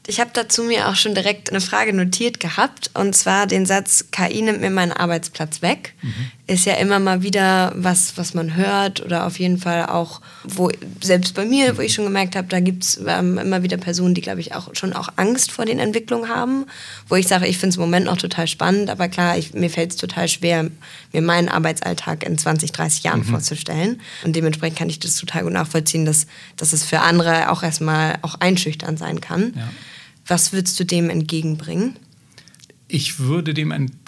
Ich 0.07 0.19
habe 0.19 0.31
dazu 0.33 0.64
mir 0.64 0.88
auch 0.88 0.97
schon 0.97 1.14
direkt 1.14 1.50
eine 1.50 1.61
Frage 1.61 1.93
notiert 1.93 2.41
gehabt, 2.41 2.91
und 2.95 3.14
zwar 3.14 3.47
den 3.47 3.67
Satz, 3.67 4.07
KI 4.11 4.43
nimmt 4.43 4.61
mir 4.61 4.71
meinen 4.71 4.93
Arbeitsplatz 4.93 5.62
weg. 5.62 5.95
Mhm. 6.02 6.31
Ist 6.49 6.67
ja 6.67 6.75
immer 6.75 6.99
mal 6.99 7.23
wieder 7.23 7.73
was, 7.77 8.19
was 8.19 8.35
man 8.35 8.57
hört 8.57 9.01
oder 9.01 9.27
auf 9.27 9.39
jeden 9.39 9.59
Fall 9.59 9.87
auch, 9.87 10.21
wo 10.43 10.71
selbst 11.01 11.35
bei 11.35 11.45
mir, 11.45 11.77
wo 11.79 11.83
ich 11.83 11.95
schon 11.95 12.05
gemerkt 12.05 12.35
habe, 12.35 12.49
da 12.49 12.59
gibt 12.59 12.83
es 12.83 13.01
ähm, 13.07 13.39
immer 13.39 13.63
wieder 13.63 13.77
Personen, 13.77 14.13
die, 14.15 14.23
glaube 14.23 14.41
ich, 14.41 14.53
auch 14.53 14.75
schon 14.75 14.93
auch 14.93 15.09
Angst 15.15 15.53
vor 15.53 15.67
den 15.67 15.79
Entwicklungen 15.79 16.29
haben, 16.29 16.67
wo 17.09 17.15
ich 17.15 17.29
sage, 17.29 17.47
ich 17.47 17.59
finde 17.59 17.71
es 17.71 17.77
im 17.77 17.83
Moment 17.83 18.07
noch 18.07 18.17
total 18.17 18.49
spannend, 18.49 18.91
aber 18.91 19.09
klar, 19.09 19.39
ich, 19.39 19.55
mir 19.55 19.71
fällt 19.71 19.93
es 19.93 19.97
total 19.97 20.27
schwer, 20.27 20.69
mir 21.13 21.23
meinen 21.23 21.49
Arbeitsalltag 21.49 22.25
in 22.25 22.37
20, 22.37 22.73
30 22.73 23.05
Jahren 23.05 23.21
mhm. 23.21 23.27
vorzustellen. 23.27 24.01
Und 24.25 24.35
dementsprechend 24.35 24.77
kann 24.77 24.91
ich 24.91 24.99
das 24.99 25.15
total 25.15 25.45
gut 25.45 25.53
nachvollziehen, 25.53 26.05
dass, 26.05 26.27
dass 26.57 26.73
es 26.73 26.85
für 26.85 27.01
andere 27.01 27.53
auch 27.53 27.63
erstmal 27.63 28.19
auch 28.23 28.35
einschüchtern 28.41 28.97
sein 28.97 29.21
kann. 29.21 29.53
Ja. 29.55 29.71
Was 30.27 30.53
würdest 30.53 30.79
du 30.81 30.85
dem 30.85 31.09
entgegenbringen? 31.09 31.97
Ich 32.89 33.21
würde 33.21 33.55
dem 33.55 33.71
entgegenbringen, 33.71 34.01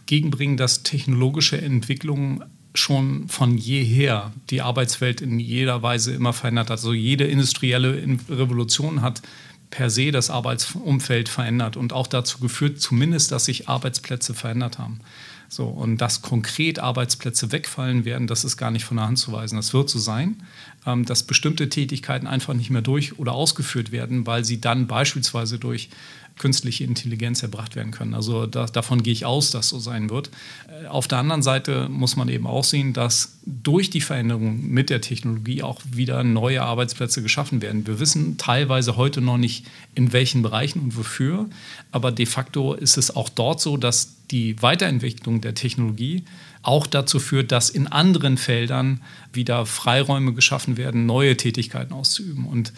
dass 0.57 0.83
technologische 0.83 1.61
Entwicklung 1.61 2.45
schon 2.75 3.29
von 3.29 3.57
jeher 3.57 4.33
die 4.51 4.61
Arbeitswelt 4.61 5.21
in 5.21 5.39
jeder 5.39 5.83
Weise 5.83 6.13
immer 6.13 6.33
verändert 6.33 6.67
hat. 6.67 6.79
Also 6.79 6.93
jede 6.93 7.25
industrielle 7.25 8.19
Revolution 8.29 9.01
hat 9.01 9.23
per 9.71 9.91
se 9.91 10.11
das 10.11 10.31
Arbeitsumfeld 10.31 11.29
verändert 11.29 11.77
und 11.77 11.93
auch 11.93 12.07
dazu 12.07 12.39
geführt, 12.39 12.81
zumindest, 12.81 13.33
dass 13.33 13.47
sich 13.47 13.69
Arbeitsplätze 13.69 14.35
verändert 14.35 14.79
haben. 14.79 15.01
So, 15.49 15.67
und 15.67 15.99
dass 15.99 16.23
konkret 16.23 16.79
Arbeitsplätze 16.79 17.53
wegfallen 17.53 18.05
werden, 18.05 18.27
das 18.27 18.45
ist 18.45 18.57
gar 18.57 18.71
nicht 18.71 18.85
von 18.85 18.97
der 18.97 19.07
Hand 19.07 19.19
zu 19.19 19.31
weisen. 19.31 19.57
Das 19.57 19.73
wird 19.73 19.89
so 19.89 19.99
sein, 19.99 20.43
ähm, 20.87 21.05
dass 21.05 21.23
bestimmte 21.23 21.69
Tätigkeiten 21.69 22.27
einfach 22.27 22.55
nicht 22.55 22.71
mehr 22.71 22.83
durch 22.83 23.19
oder 23.19 23.33
ausgeführt 23.33 23.93
werden, 23.93 24.27
weil 24.27 24.45
sie 24.45 24.61
dann 24.61 24.87
beispielsweise 24.87 25.59
durch 25.59 25.91
künstliche 26.39 26.85
Intelligenz 26.85 27.43
erbracht 27.43 27.77
werden 27.77 27.93
können. 27.93 28.15
Also 28.15 28.47
da, 28.47 28.67
davon 28.67 29.03
gehe 29.03 29.13
ich 29.13 29.25
aus, 29.25 29.51
dass 29.51 29.69
so 29.69 29.79
sein 29.79 30.11
wird. 30.11 30.31
Äh, 30.69 30.87
auf 30.87 31.07
der 31.07 31.19
anderen 31.19 31.43
Seite 31.43 31.89
muss 31.89 32.17
man 32.17 32.29
eben 32.29 32.47
auch 32.47 32.65
sehen, 32.65 32.93
dass 32.93 33.39
durch 33.47 33.91
die 33.91 34.01
Veränderung 34.01 34.67
mit 34.69 34.91
der 34.91 35.01
Technologie 35.01 35.63
auch 35.63 35.81
wieder 35.93 36.25
neue 36.25 36.63
Arbeitsplätze 36.63 37.23
geschaffen 37.23 37.63
werden. 37.63 37.87
Wir 37.87 38.01
wissen 38.01 38.37
teilweise 38.37 38.97
heute 38.97 39.21
noch 39.21 39.39
nicht, 39.39 39.67
in 39.95 40.13
welchen 40.13 40.43
Bereichen 40.43 40.81
und 40.81 40.97
wofür, 40.97 41.49
aber 41.93 42.11
de 42.11 42.27
facto 42.27 42.75
ist 42.75 42.97
es 42.97 43.15
auch 43.15 43.29
dort 43.29 43.61
so, 43.61 43.77
dass 43.77 44.15
die 44.31 44.61
Weiterentwicklung 44.61 45.41
der 45.41 45.55
Technologie 45.55 46.25
auch 46.63 46.87
dazu 46.87 47.21
führt, 47.21 47.53
dass 47.53 47.71
in 47.71 47.87
anderen 47.87 48.39
Feldern 48.39 49.03
wieder 49.33 49.67
Freiräume 49.67 50.33
geschaffen 50.33 50.77
werden, 50.77 51.07
neue 51.07 51.37
Tätigkeiten 51.37 51.93
auszuüben. 51.93 52.47
Und 52.47 52.73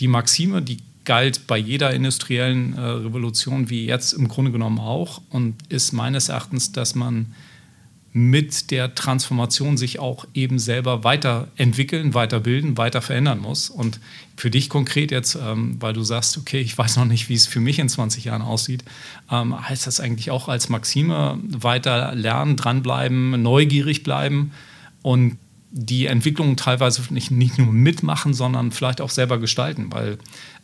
die 0.00 0.08
Maxime, 0.08 0.62
die 0.62 0.78
galt 1.04 1.46
bei 1.46 1.58
jeder 1.58 1.92
industriellen 1.92 2.76
äh, 2.76 2.80
Revolution 2.80 3.70
wie 3.70 3.86
jetzt 3.86 4.12
im 4.12 4.28
Grunde 4.28 4.52
genommen 4.52 4.78
auch 4.78 5.20
und 5.30 5.54
ist 5.68 5.92
meines 5.92 6.28
Erachtens, 6.28 6.72
dass 6.72 6.94
man 6.94 7.34
mit 8.14 8.70
der 8.70 8.94
Transformation 8.94 9.78
sich 9.78 9.98
auch 9.98 10.26
eben 10.34 10.58
selber 10.58 11.02
weiterentwickeln, 11.02 12.12
weiterbilden, 12.12 12.76
weiter 12.76 13.00
verändern 13.00 13.40
muss. 13.40 13.70
Und 13.70 14.00
für 14.36 14.50
dich 14.50 14.68
konkret 14.68 15.10
jetzt, 15.10 15.34
ähm, 15.34 15.76
weil 15.80 15.94
du 15.94 16.02
sagst, 16.02 16.36
okay, 16.36 16.60
ich 16.60 16.76
weiß 16.76 16.98
noch 16.98 17.06
nicht, 17.06 17.30
wie 17.30 17.34
es 17.34 17.46
für 17.46 17.60
mich 17.60 17.78
in 17.78 17.88
20 17.88 18.24
Jahren 18.24 18.42
aussieht, 18.42 18.84
ähm, 19.30 19.58
heißt 19.58 19.86
das 19.86 19.98
eigentlich 19.98 20.30
auch 20.30 20.48
als 20.48 20.68
Maxime 20.68 21.38
weiter 21.42 22.14
lernen, 22.14 22.56
dranbleiben, 22.56 23.42
neugierig 23.42 24.02
bleiben 24.02 24.52
und 25.00 25.38
die 25.74 26.06
Entwicklung 26.06 26.56
teilweise 26.56 27.02
nicht, 27.12 27.30
nicht 27.30 27.58
nur 27.58 27.72
mitmachen, 27.72 28.34
sondern 28.34 28.72
vielleicht 28.72 29.00
auch 29.00 29.10
selber 29.10 29.38
gestalten, 29.38 29.90
weil 29.90 30.18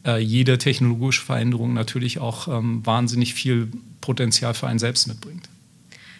äh, 0.04 0.18
jede 0.18 0.58
technologische 0.58 1.22
Veränderung 1.24 1.72
natürlich 1.72 2.18
auch 2.18 2.46
ähm, 2.46 2.84
wahnsinnig 2.84 3.32
viel 3.32 3.72
Potenzial 4.02 4.52
für 4.52 4.66
einen 4.66 4.78
selbst 4.78 5.08
mitbringt. 5.08 5.48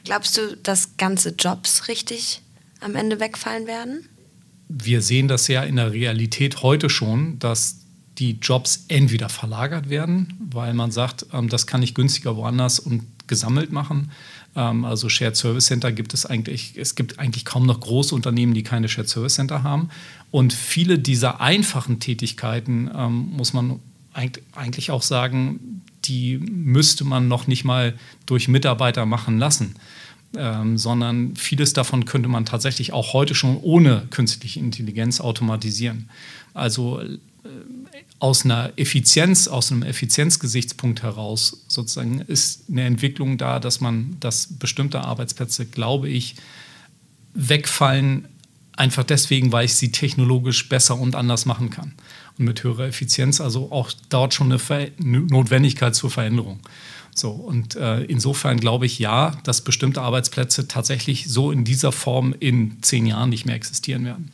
Glaubst 0.05 0.39
du, 0.39 0.57
dass 0.63 0.97
ganze 0.97 1.35
Jobs 1.39 1.89
richtig 1.89 2.41
am 2.81 2.97
Ende 2.97 3.21
wegfallen 3.21 3.67
werden? 3.67 4.09
Wir 4.71 5.03
sehen 5.03 5.29
das 5.29 5.49
ja 5.49 5.63
in 5.65 5.77
der 5.77 5.93
Realität 5.93 6.63
heute 6.63 6.89
schon, 6.89 7.39
dass 7.39 7.81
die 8.19 8.39
Jobs 8.41 8.87
entweder 8.89 9.29
verlagert 9.29 9.91
werden, 9.91 10.35
weil 10.51 10.73
man 10.73 10.91
sagt, 10.91 11.27
ähm, 11.35 11.51
das 11.51 11.67
kann 11.67 11.83
ich 11.83 11.95
günstiger 11.95 12.37
woanders 12.37 12.79
und 12.79 13.03
gesammelt 13.27 13.71
machen. 13.71 14.11
Ähm, 14.59 14.85
also 14.85 15.09
Shared 15.09 15.37
Service 15.37 15.67
Center 15.67 15.93
gibt 15.93 16.13
es 16.13 16.27
eigentlich, 16.27 16.75
es 16.77 16.97
gibt 16.97 17.19
eigentlich 17.19 17.45
kaum 17.45 17.65
noch 17.65 17.81
große 17.81 18.15
Unternehmen, 18.15 18.55
die 18.55 18.65
keine 18.65 18.89
Shared 18.89 19.09
Service 19.09 19.35
Center 19.35 19.63
haben. 19.63 19.89
Und 20.31 20.53
viele 20.53 20.99
dieser 20.99 21.41
einfachen 21.41 22.01
Tätigkeiten, 22.01 22.91
ähm, 22.95 23.31
muss 23.37 23.53
man 23.53 23.79
eigentlich 24.13 24.91
auch 24.91 25.03
sagen, 25.03 25.83
die 26.05 26.39
müsste 26.39 27.05
man 27.05 27.29
noch 27.29 27.47
nicht 27.47 27.65
mal 27.65 27.95
durch 28.27 28.49
Mitarbeiter 28.49 29.07
machen 29.07 29.39
lassen. 29.39 29.77
Ähm, 30.37 30.77
sondern 30.77 31.37
vieles 31.37 31.73
davon 31.73 32.05
könnte 32.05 32.29
man 32.29 32.45
tatsächlich 32.45 32.93
auch 32.93 33.15
heute 33.15 33.35
schon 33.35 33.57
ohne 33.57 34.09
künstliche 34.11 34.61
Intelligenz 34.61 35.21
automatisieren. 35.21 36.11
Also 36.53 37.01
aus 38.19 38.45
einer 38.45 38.73
Effizienz, 38.77 39.49
aus 39.49 39.71
einem 39.71 39.83
Effizienzgesichtspunkt 39.83 41.03
heraus 41.03 41.65
sozusagen 41.69 42.21
ist 42.21 42.65
eine 42.69 42.85
Entwicklung 42.85 43.39
da, 43.39 43.61
dass 43.61 43.81
man, 43.81 44.17
dass 44.21 44.59
bestimmte 44.59 45.01
Arbeitsplätze, 45.03 45.67
glaube 45.67 46.09
ich, 46.09 46.35
wegfallen, 47.35 48.27
einfach 48.73 49.05
deswegen, 49.05 49.53
weil 49.53 49.67
ich 49.67 49.75
sie 49.75 49.93
technologisch 49.93 50.69
besser 50.69 50.99
und 50.99 51.15
anders 51.15 51.47
machen 51.47 51.71
kann. 51.71 51.95
Und 52.39 52.45
mit 52.45 52.63
höherer 52.63 52.87
Effizienz, 52.87 53.41
also 53.41 53.71
auch 53.71 53.93
dort 54.09 54.35
schon 54.35 54.49
eine 54.49 54.59
Ver 54.59 54.89
Notwendigkeit 54.99 55.95
zur 55.95 56.11
Veränderung. 56.11 56.61
So, 57.15 57.31
und 57.31 57.75
äh, 57.75 58.03
insofern 58.05 58.61
glaube 58.61 58.87
ich 58.87 58.99
ja, 58.99 59.37
dass 59.43 59.63
bestimmte 59.63 60.03
Arbeitsplätze 60.03 60.69
tatsächlich 60.69 61.29
so 61.29 61.51
in 61.51 61.65
dieser 61.65 61.91
Form 61.91 62.35
in 62.39 62.81
zehn 62.83 63.07
Jahren 63.07 63.31
nicht 63.31 63.45
mehr 63.45 63.57
existieren 63.57 64.05
werden 64.05 64.31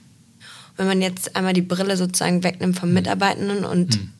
wenn 0.76 0.87
man 0.87 1.02
jetzt 1.02 1.37
einmal 1.37 1.52
die 1.52 1.62
Brille 1.62 1.97
sozusagen 1.97 2.43
wegnimmt 2.43 2.78
vom 2.78 2.88
hm. 2.88 2.95
Mitarbeitenden 2.95 3.64
und 3.64 4.00
mhm. 4.00 4.11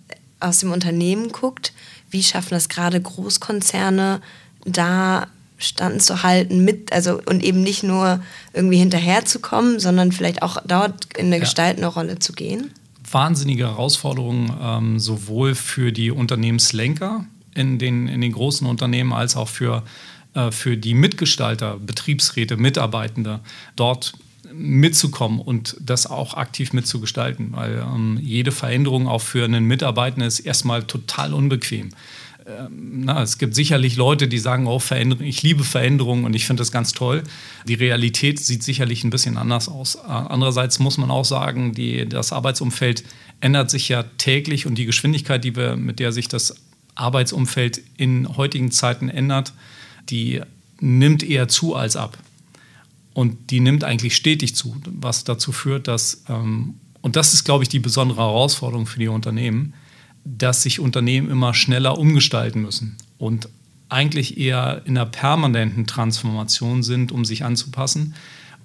aus 0.41 0.59
dem 0.59 0.73
Unternehmen 0.73 1.31
guckt, 1.31 1.73
wie 2.11 2.23
schaffen 2.23 2.51
das 2.51 2.69
gerade 2.69 3.01
Großkonzerne 3.01 4.21
da 4.65 5.27
Stand 5.59 6.03
zu 6.03 6.23
halten 6.23 6.65
mit, 6.65 6.93
also 6.93 7.21
und 7.27 7.43
eben 7.43 7.63
nicht 7.63 7.83
nur 7.83 8.21
irgendwie 8.53 8.77
hinterherzukommen, 8.77 9.81
sondern 9.81 10.13
vielleicht 10.13 10.43
auch 10.43 10.59
dort 10.67 11.17
in 11.17 11.27
eine 11.27 11.37
ja. 11.37 11.41
gestaltende 11.41 11.89
Rolle 11.89 12.19
zu 12.19 12.33
gehen? 12.33 12.71
Wahnsinnige 13.11 13.65
Herausforderungen, 13.69 14.53
ähm, 14.61 14.99
sowohl 14.99 15.55
für 15.55 15.93
die 15.93 16.11
Unternehmenslenker 16.11 17.25
in 17.55 17.79
den, 17.79 18.09
in 18.09 18.21
den 18.21 18.33
großen 18.33 18.67
Unternehmen 18.67 19.13
als 19.13 19.37
auch 19.37 19.49
für, 19.49 19.85
äh, 20.35 20.51
für 20.51 20.77
die 20.77 20.95
Mitgestalter, 20.95 21.79
Betriebsräte, 21.79 22.57
Mitarbeitende, 22.57 23.41
dort 23.77 24.15
mitzukommen 24.53 25.41
und 25.41 25.77
das 25.81 26.07
auch 26.07 26.35
aktiv 26.35 26.73
mitzugestalten, 26.73 27.53
weil 27.53 27.79
ähm, 27.79 28.19
jede 28.21 28.53
Veränderung 28.53 29.09
auch 29.09 29.23
für 29.23 29.45
einen 29.45 29.65
Mitarbeiter 29.65 30.27
ist 30.27 30.41
erstmal 30.41 30.85
total 30.85 31.35
unbequem. 31.35 31.91
Ähm, 32.47 33.05
na, 33.05 33.23
es 33.23 33.39
gibt 33.39 33.55
sicherlich 33.55 33.97
Leute, 33.97 34.29
die 34.29 34.39
sagen, 34.39 34.67
oh, 34.67 34.81
ich 35.21 35.43
liebe 35.43 35.65
Veränderungen 35.65 36.25
und 36.25 36.35
ich 36.35 36.47
finde 36.47 36.61
das 36.61 36.73
ganz 36.73 36.93
toll. 36.93 37.23
Die 37.67 37.75
Realität 37.75 38.39
sieht 38.39 38.63
sicherlich 38.63 39.05
ein 39.05 39.11
bisschen 39.11 39.39
anders 39.39 39.69
aus. 39.69 39.97
Andererseits 39.97 40.79
muss 40.79 40.99
man 40.99 41.11
auch 41.11 41.25
sagen, 41.25 41.73
die, 41.73 42.07
das 42.07 42.33
Arbeitsumfeld 42.33 43.05
ändert 43.41 43.71
sich 43.71 43.89
ja 43.89 44.05
täglich 44.19 44.67
und 44.67 44.77
die 44.77 44.87
Geschwindigkeit, 44.87 45.43
die 45.43 45.57
wir, 45.57 45.77
mit 45.77 46.01
der 46.01 46.13
sich 46.13 46.29
das 46.29 46.57
Arbeitsumfeld 46.95 47.83
in 47.97 48.37
heutigen 48.37 48.71
Zeiten 48.71 49.09
ändert, 49.09 49.53
die 50.11 50.43
nimmt 50.81 51.23
eher 51.23 51.49
zu 51.49 51.75
als 51.75 51.97
ab. 51.97 52.19
Und 53.15 53.51
die 53.51 53.61
nimmt 53.61 53.85
eigentlich 53.85 54.17
stetig 54.17 54.55
zu, 54.55 54.77
was 54.87 55.25
dazu 55.25 55.53
führt, 55.53 55.89
dass, 55.89 56.25
ähm, 56.29 56.75
und 57.01 57.17
das 57.17 57.33
ist, 57.33 57.45
glaube 57.45 57.63
ich, 57.63 57.69
die 57.69 57.79
besondere 57.79 58.21
Herausforderung 58.21 58.87
für 58.87 58.99
die 58.99 59.09
Unternehmen, 59.09 59.73
dass 60.25 60.63
sich 60.63 60.81
Unternehmen 60.81 61.31
immer 61.31 61.55
schneller 61.55 61.99
umgestalten 61.99 62.63
müssen 62.63 62.97
und 63.19 63.49
eigentlich 63.89 64.39
eher 64.39 64.83
in 64.87 64.97
einer 64.97 65.07
permanenten 65.07 65.87
Transformation 65.87 66.83
sind, 66.83 67.13
um 67.13 67.25
sich 67.25 67.45
anzupassen. 67.45 68.15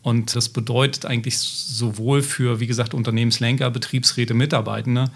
Und 0.01 0.35
das 0.35 0.49
bedeutet 0.49 1.05
eigentlich 1.05 1.37
sowohl 1.37 2.23
für, 2.23 2.59
wie 2.59 2.67
gesagt, 2.67 2.93
Unternehmenslenker, 2.93 3.69
Betriebsräte, 3.69 4.33
Mitarbeitende, 4.33 5.11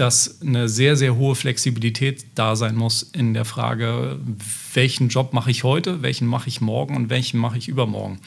dass 0.00 0.40
eine 0.40 0.66
sehr, 0.70 0.96
sehr 0.96 1.16
hohe 1.16 1.34
Flexibilität 1.34 2.24
da 2.34 2.56
sein 2.56 2.74
muss 2.74 3.02
in 3.02 3.34
der 3.34 3.44
Frage, 3.44 4.18
welchen 4.72 5.10
Job 5.10 5.34
mache 5.34 5.50
ich 5.50 5.62
heute, 5.62 6.00
welchen 6.00 6.26
mache 6.26 6.48
ich 6.48 6.62
morgen 6.62 6.96
und 6.96 7.10
welchen 7.10 7.38
mache 7.38 7.58
ich 7.58 7.68
übermorgen. 7.68 8.18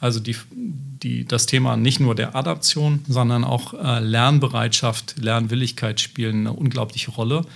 Also 0.00 0.18
die, 0.18 0.34
die, 0.50 1.24
das 1.24 1.46
Thema 1.46 1.76
nicht 1.76 2.00
nur 2.00 2.16
der 2.16 2.34
Adaption, 2.34 3.04
sondern 3.06 3.44
auch 3.44 3.74
äh, 3.74 4.00
Lernbereitschaft, 4.00 5.16
Lernwilligkeit 5.20 6.00
spielen 6.00 6.40
eine 6.40 6.52
unglaubliche 6.52 7.12
Rolle. 7.12 7.46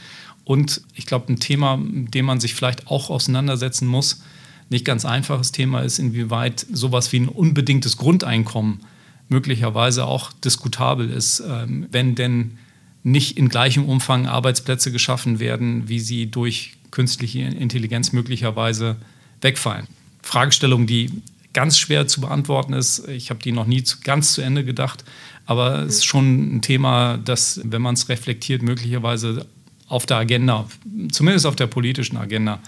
Und 0.45 0.83
ich 0.95 1.07
glaube, 1.07 1.33
ein 1.33 1.41
Thema, 1.41 1.77
mit 1.77 2.15
dem 2.15 2.27
man 2.27 2.39
sich 2.39 2.55
vielleicht 2.55 2.87
auch 2.87 3.11
auseinandersetzen 3.11 3.89
muss, 3.89 4.23
nicht 4.69 4.85
ganz 4.85 5.05
einfaches 5.05 5.51
Thema 5.51 5.81
ist, 5.81 5.99
inwieweit 5.99 6.65
sowas 6.71 7.11
wie 7.13 7.21
ein 7.21 7.29
unbedingtes 7.29 7.97
Grundeinkommen 7.97 8.81
möglicherweise 9.29 10.05
auch 10.05 10.33
diskutabel 10.33 11.11
ist, 11.11 11.41
ähm, 11.41 11.89
wenn 11.91 12.15
denn 12.15 12.59
nicht 13.05 13.37
in 13.39 13.49
gleichem 13.49 13.85
Umfang 13.85 14.27
Arbeitsplätze 14.27 14.91
geschaffen 14.91 15.39
werden, 15.39 15.89
wie 15.89 16.01
sie 16.01 16.27
durch 16.27 16.73
künstliche 16.91 17.41
Intelligenz 17.41 18.13
möglicherweise 18.13 18.97
wegfallen. 19.41 19.87
Fragestellung, 20.23 20.87
die 20.87 21.11
ganz 21.53 21.79
schwer 21.79 22.07
zu 22.07 22.21
beantworten 22.21 22.73
ist. 22.73 23.07
Ich 23.09 23.31
habe 23.31 23.41
die 23.41 23.53
noch 23.53 23.67
nie 23.67 23.85
zu, 23.85 23.99
ganz 24.03 24.33
zu 24.33 24.41
Ende 24.41 24.65
gedacht, 24.65 25.05
aber 25.47 25.83
es 25.83 25.97
ist 25.97 26.07
schon 26.07 26.57
ein 26.57 26.63
Thema, 26.63 27.19
das, 27.19 27.61
wenn 27.63 27.83
man 27.83 27.95
es 27.95 28.09
reflektiert, 28.09 28.63
möglicherweise 28.63 29.47
auf 29.87 30.07
der 30.07 30.17
Agenda, 30.17 30.67
zumindest 31.13 31.47
auf 31.47 31.57
der 31.57 31.67
politischen 31.67 32.17
Agenda 32.17 32.59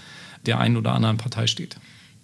der 0.45 0.59
einen 0.59 0.77
oder 0.77 0.93
anderen 0.93 1.17
Partei 1.17 1.47
steht. 1.47 1.77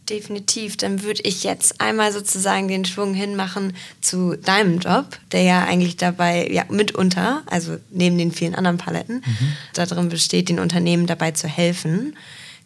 Definitiv. 0.09 0.75
Dann 0.75 1.03
würde 1.03 1.21
ich 1.23 1.43
jetzt 1.43 1.79
einmal 1.79 2.11
sozusagen 2.11 2.67
den 2.67 2.83
Schwung 2.83 3.13
hinmachen 3.13 3.73
zu 4.01 4.35
deinem 4.35 4.79
Job, 4.79 5.17
der 5.31 5.43
ja 5.43 5.63
eigentlich 5.63 5.95
dabei, 5.95 6.49
ja, 6.51 6.65
mitunter, 6.69 7.43
also 7.45 7.77
neben 7.89 8.17
den 8.17 8.31
vielen 8.31 8.53
anderen 8.55 8.77
Paletten, 8.77 9.23
mhm. 9.25 9.53
darin 9.73 10.09
besteht, 10.09 10.49
den 10.49 10.59
Unternehmen 10.59 11.07
dabei 11.07 11.31
zu 11.31 11.47
helfen. 11.47 12.17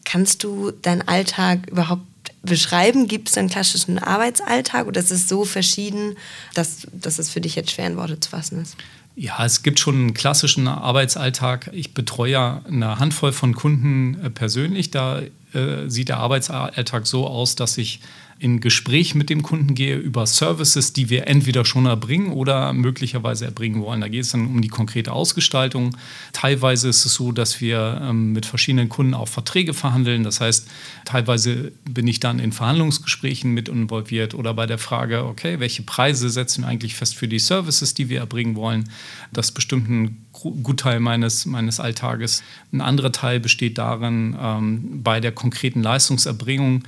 Kannst 0.03 0.43
du 0.43 0.71
deinen 0.71 1.07
Alltag 1.07 1.69
überhaupt 1.69 2.03
beschreiben? 2.41 3.07
Gibt 3.07 3.29
es 3.29 3.37
einen 3.37 3.49
klassischen 3.49 3.99
Arbeitsalltag 3.99 4.87
oder 4.87 4.99
ist 4.99 5.11
es 5.11 5.27
so 5.27 5.45
verschieden, 5.45 6.15
dass, 6.55 6.87
dass 6.91 7.19
es 7.19 7.29
für 7.29 7.41
dich 7.41 7.55
jetzt 7.55 7.71
schwer 7.71 7.87
in 7.87 7.97
Worte 7.97 8.19
zu 8.19 8.31
fassen 8.31 8.61
ist? 8.61 8.75
Ja, 9.15 9.43
es 9.45 9.63
gibt 9.63 9.79
schon 9.79 9.95
einen 9.95 10.13
klassischen 10.13 10.67
Arbeitsalltag. 10.67 11.71
Ich 11.73 11.93
betreue 11.93 12.63
eine 12.65 12.99
Handvoll 12.99 13.31
von 13.31 13.55
Kunden 13.55 14.19
äh, 14.23 14.29
persönlich. 14.29 14.91
Da 14.91 15.21
äh, 15.53 15.89
sieht 15.89 16.09
der 16.09 16.17
Arbeitsalltag 16.17 17.07
so 17.07 17.27
aus, 17.27 17.55
dass 17.55 17.77
ich 17.77 18.01
in 18.39 18.59
Gespräch 18.59 19.15
mit 19.15 19.29
dem 19.29 19.41
Kunden 19.41 19.73
gehe 19.73 19.95
über 19.95 20.27
Services, 20.27 20.93
die 20.93 21.09
wir 21.09 21.27
entweder 21.27 21.65
schon 21.65 21.85
erbringen 21.85 22.31
oder 22.31 22.71
möglicherweise 22.73 23.45
erbringen 23.45 23.81
wollen. 23.81 24.01
Da 24.01 24.07
geht 24.07 24.21
es 24.21 24.31
dann 24.31 24.45
um 24.45 24.61
die 24.61 24.67
konkrete 24.67 25.11
Ausgestaltung. 25.11 25.97
Teilweise 26.33 26.89
ist 26.89 27.05
es 27.05 27.15
so, 27.15 27.31
dass 27.31 27.61
wir 27.61 27.99
ähm, 28.03 28.33
mit 28.33 28.45
verschiedenen 28.45 28.89
Kunden 28.89 29.15
auch 29.15 29.27
Verträge 29.27 29.73
verhandeln. 29.73 30.23
Das 30.23 30.39
heißt, 30.39 30.67
teilweise 31.05 31.71
bin 31.89 32.07
ich 32.07 32.19
dann 32.19 32.39
in 32.39 32.51
Verhandlungsgesprächen 32.51 33.51
mit 33.53 33.69
involviert 33.69 34.35
oder 34.35 34.53
bei 34.53 34.67
der 34.67 34.77
Frage, 34.77 35.25
okay, 35.25 35.59
welche 35.59 35.81
Preise 35.81 36.29
setzen 36.29 36.63
wir 36.63 36.67
eigentlich 36.67 36.95
fest 36.95 37.15
für 37.15 37.27
die 37.27 37.39
Services, 37.39 37.95
die 37.95 38.09
wir 38.09 38.19
erbringen 38.19 38.55
wollen. 38.55 38.89
Das 39.33 39.51
bestimmt 39.51 39.89
ein 39.89 40.25
Gutteil 40.31 40.99
meines, 40.99 41.45
meines 41.47 41.79
Alltages. 41.79 42.43
Ein 42.71 42.81
anderer 42.81 43.11
Teil 43.11 43.39
besteht 43.39 43.79
darin, 43.79 44.37
ähm, 44.39 45.03
bei 45.03 45.19
der 45.19 45.31
konkreten 45.31 45.81
Leistungserbringung 45.81 46.83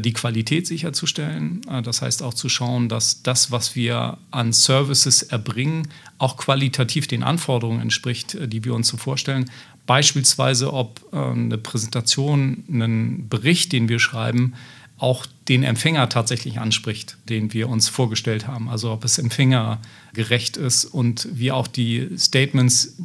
die 0.00 0.12
Qualität 0.12 0.66
sicherzustellen. 0.66 1.62
Äh, 1.68 1.82
das 1.82 2.02
heißt 2.02 2.22
auch 2.22 2.34
zu 2.34 2.48
schauen, 2.48 2.88
dass 2.88 3.22
das, 3.22 3.50
was 3.50 3.74
wir 3.74 4.18
an 4.30 4.52
Services 4.52 5.22
erbringen, 5.22 5.88
auch 6.18 6.36
qualitativ 6.36 7.06
den 7.06 7.22
Anforderungen 7.22 7.80
entspricht, 7.80 8.34
äh, 8.34 8.48
die 8.48 8.64
wir 8.64 8.74
uns 8.74 8.88
so 8.88 8.96
vorstellen. 8.96 9.50
Beispielsweise, 9.86 10.74
ob 10.74 11.00
eine 11.14 11.56
Präsentation, 11.56 12.62
ein 12.68 13.26
Bericht, 13.30 13.72
den 13.72 13.88
wir 13.88 13.98
schreiben, 13.98 14.52
auch 14.98 15.24
den 15.48 15.62
Empfänger 15.62 16.10
tatsächlich 16.10 16.60
anspricht, 16.60 17.16
den 17.28 17.54
wir 17.54 17.70
uns 17.70 17.88
vorgestellt 17.88 18.46
haben. 18.46 18.68
Also 18.68 18.92
ob 18.92 19.04
es 19.04 19.16
empfängergerecht 19.16 20.58
ist 20.58 20.84
und 20.84 21.28
wir 21.32 21.56
auch 21.56 21.68
die 21.68 22.08
Statements 22.18 22.96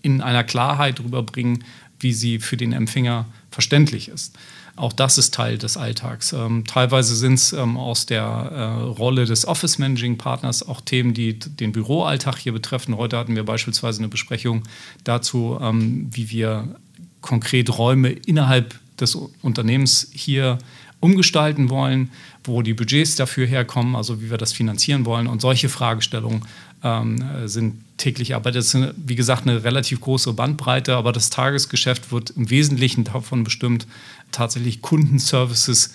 in 0.00 0.22
einer 0.22 0.44
Klarheit 0.44 1.00
rüberbringen, 1.00 1.64
wie 2.00 2.12
sie 2.12 2.38
für 2.38 2.56
den 2.56 2.72
Empfänger 2.72 3.26
verständlich 3.50 4.08
ist. 4.08 4.36
Auch 4.74 4.92
das 4.92 5.18
ist 5.18 5.34
Teil 5.34 5.58
des 5.58 5.76
Alltags. 5.76 6.32
Ähm, 6.32 6.64
teilweise 6.66 7.14
sind 7.14 7.34
es 7.34 7.52
ähm, 7.52 7.76
aus 7.76 8.06
der 8.06 8.22
äh, 8.22 8.64
Rolle 8.84 9.26
des 9.26 9.46
Office 9.46 9.78
Managing 9.78 10.16
Partners 10.16 10.66
auch 10.66 10.80
Themen, 10.80 11.12
die 11.12 11.38
den 11.38 11.72
Büroalltag 11.72 12.38
hier 12.38 12.52
betreffen. 12.52 12.96
Heute 12.96 13.18
hatten 13.18 13.36
wir 13.36 13.44
beispielsweise 13.44 13.98
eine 13.98 14.08
Besprechung 14.08 14.62
dazu, 15.04 15.58
ähm, 15.60 16.08
wie 16.10 16.30
wir 16.30 16.76
konkret 17.20 17.76
Räume 17.76 18.10
innerhalb 18.10 18.74
des 18.98 19.14
Unternehmens 19.14 20.08
hier 20.12 20.58
umgestalten 21.00 21.68
wollen, 21.68 22.10
wo 22.44 22.62
die 22.62 22.74
Budgets 22.74 23.16
dafür 23.16 23.46
herkommen, 23.46 23.96
also 23.96 24.22
wie 24.22 24.30
wir 24.30 24.38
das 24.38 24.52
finanzieren 24.52 25.04
wollen. 25.04 25.26
Und 25.26 25.42
solche 25.42 25.68
Fragestellungen 25.68 26.44
ähm, 26.84 27.24
sind 27.44 27.82
täglich 27.96 28.34
Arbeit. 28.34 28.54
Das 28.54 28.74
ist, 28.74 28.94
wie 28.96 29.14
gesagt, 29.16 29.46
eine 29.46 29.64
relativ 29.64 30.00
große 30.00 30.32
Bandbreite, 30.32 30.96
aber 30.96 31.12
das 31.12 31.30
Tagesgeschäft 31.30 32.12
wird 32.12 32.30
im 32.30 32.50
Wesentlichen 32.50 33.04
davon 33.04 33.44
bestimmt, 33.44 33.86
tatsächlich 34.32 34.82
Kundenservices 34.82 35.94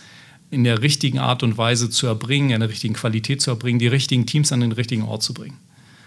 in 0.50 0.64
der 0.64 0.82
richtigen 0.82 1.20
Art 1.20 1.44
und 1.44 1.58
Weise 1.58 1.90
zu 1.90 2.08
erbringen, 2.08 2.52
in 2.52 2.62
der 2.62 2.70
richtigen 2.70 2.94
Qualität 2.94 3.42
zu 3.42 3.52
erbringen, 3.52 3.80
die 3.80 3.88
richtigen 3.88 4.26
Teams 4.26 4.52
an 4.52 4.62
den 4.62 4.72
richtigen 4.72 5.04
Ort 5.04 5.24
zu 5.24 5.34
bringen. 5.34 5.58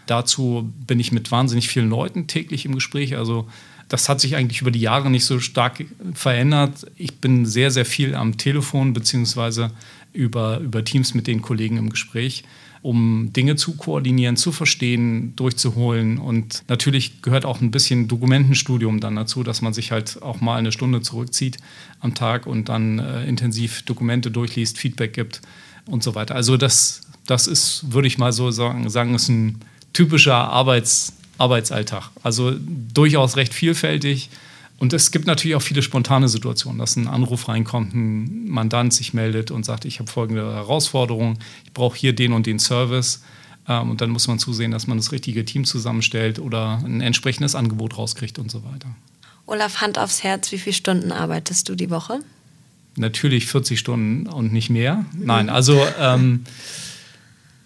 Dazu 0.06 0.72
bin 0.86 0.98
ich 0.98 1.12
mit 1.12 1.30
wahnsinnig 1.30 1.68
vielen 1.68 1.90
Leuten 1.90 2.26
täglich 2.26 2.64
im 2.64 2.74
Gespräch. 2.74 3.16
Also 3.16 3.48
das 3.88 4.08
hat 4.08 4.20
sich 4.20 4.36
eigentlich 4.36 4.60
über 4.60 4.70
die 4.70 4.80
Jahre 4.80 5.10
nicht 5.10 5.24
so 5.24 5.40
stark 5.40 5.84
verändert. 6.14 6.86
Ich 6.96 7.18
bin 7.18 7.44
sehr, 7.44 7.70
sehr 7.70 7.84
viel 7.84 8.14
am 8.14 8.36
Telefon 8.36 8.92
beziehungsweise 8.92 9.70
über, 10.12 10.58
über 10.58 10.84
Teams 10.84 11.14
mit 11.14 11.26
den 11.26 11.42
Kollegen 11.42 11.76
im 11.76 11.90
Gespräch 11.90 12.44
um 12.82 13.30
Dinge 13.32 13.56
zu 13.56 13.76
koordinieren, 13.76 14.36
zu 14.36 14.52
verstehen, 14.52 15.34
durchzuholen. 15.36 16.18
Und 16.18 16.64
natürlich 16.68 17.20
gehört 17.20 17.44
auch 17.44 17.60
ein 17.60 17.70
bisschen 17.70 18.08
Dokumentenstudium 18.08 19.00
dann 19.00 19.16
dazu, 19.16 19.42
dass 19.42 19.60
man 19.60 19.74
sich 19.74 19.92
halt 19.92 20.22
auch 20.22 20.40
mal 20.40 20.56
eine 20.56 20.72
Stunde 20.72 21.02
zurückzieht 21.02 21.58
am 22.00 22.14
Tag 22.14 22.46
und 22.46 22.68
dann 22.68 22.98
äh, 22.98 23.24
intensiv 23.26 23.82
Dokumente 23.82 24.30
durchliest, 24.30 24.78
Feedback 24.78 25.12
gibt 25.12 25.42
und 25.86 26.02
so 26.02 26.14
weiter. 26.14 26.34
Also 26.34 26.56
das, 26.56 27.02
das 27.26 27.46
ist, 27.46 27.92
würde 27.92 28.08
ich 28.08 28.16
mal 28.16 28.32
so 28.32 28.50
sagen, 28.50 28.88
sagen 28.88 29.14
ist 29.14 29.28
ein 29.28 29.60
typischer 29.92 30.36
Arbeits, 30.36 31.12
Arbeitsalltag. 31.36 32.10
Also 32.22 32.54
durchaus 32.58 33.36
recht 33.36 33.52
vielfältig 33.52 34.30
und 34.80 34.94
es 34.94 35.10
gibt 35.10 35.26
natürlich 35.26 35.54
auch 35.56 35.62
viele 35.62 35.82
spontane 35.82 36.26
Situationen, 36.26 36.78
dass 36.78 36.96
ein 36.96 37.06
Anruf 37.06 37.48
reinkommt, 37.48 37.94
ein 37.94 38.48
Mandant 38.48 38.94
sich 38.94 39.12
meldet 39.12 39.50
und 39.50 39.66
sagt, 39.66 39.84
ich 39.84 39.98
habe 39.98 40.10
folgende 40.10 40.54
Herausforderung, 40.54 41.38
ich 41.66 41.74
brauche 41.74 41.98
hier 41.98 42.14
den 42.14 42.32
und 42.32 42.46
den 42.46 42.58
Service. 42.58 43.22
Ähm, 43.68 43.90
und 43.90 44.00
dann 44.00 44.08
muss 44.08 44.26
man 44.26 44.38
zusehen, 44.38 44.70
dass 44.70 44.86
man 44.86 44.96
das 44.96 45.12
richtige 45.12 45.44
Team 45.44 45.66
zusammenstellt 45.66 46.38
oder 46.38 46.82
ein 46.82 47.02
entsprechendes 47.02 47.54
Angebot 47.54 47.98
rauskriegt 47.98 48.38
und 48.38 48.50
so 48.50 48.64
weiter. 48.64 48.88
Olaf, 49.44 49.82
Hand 49.82 49.98
aufs 49.98 50.22
Herz, 50.24 50.50
wie 50.50 50.58
viele 50.58 50.72
Stunden 50.72 51.12
arbeitest 51.12 51.68
du 51.68 51.74
die 51.74 51.90
Woche? 51.90 52.20
Natürlich 52.96 53.46
40 53.48 53.78
Stunden 53.78 54.28
und 54.28 54.50
nicht 54.50 54.70
mehr. 54.70 55.04
Nein, 55.12 55.50
also 55.50 55.78
ähm, 55.98 56.44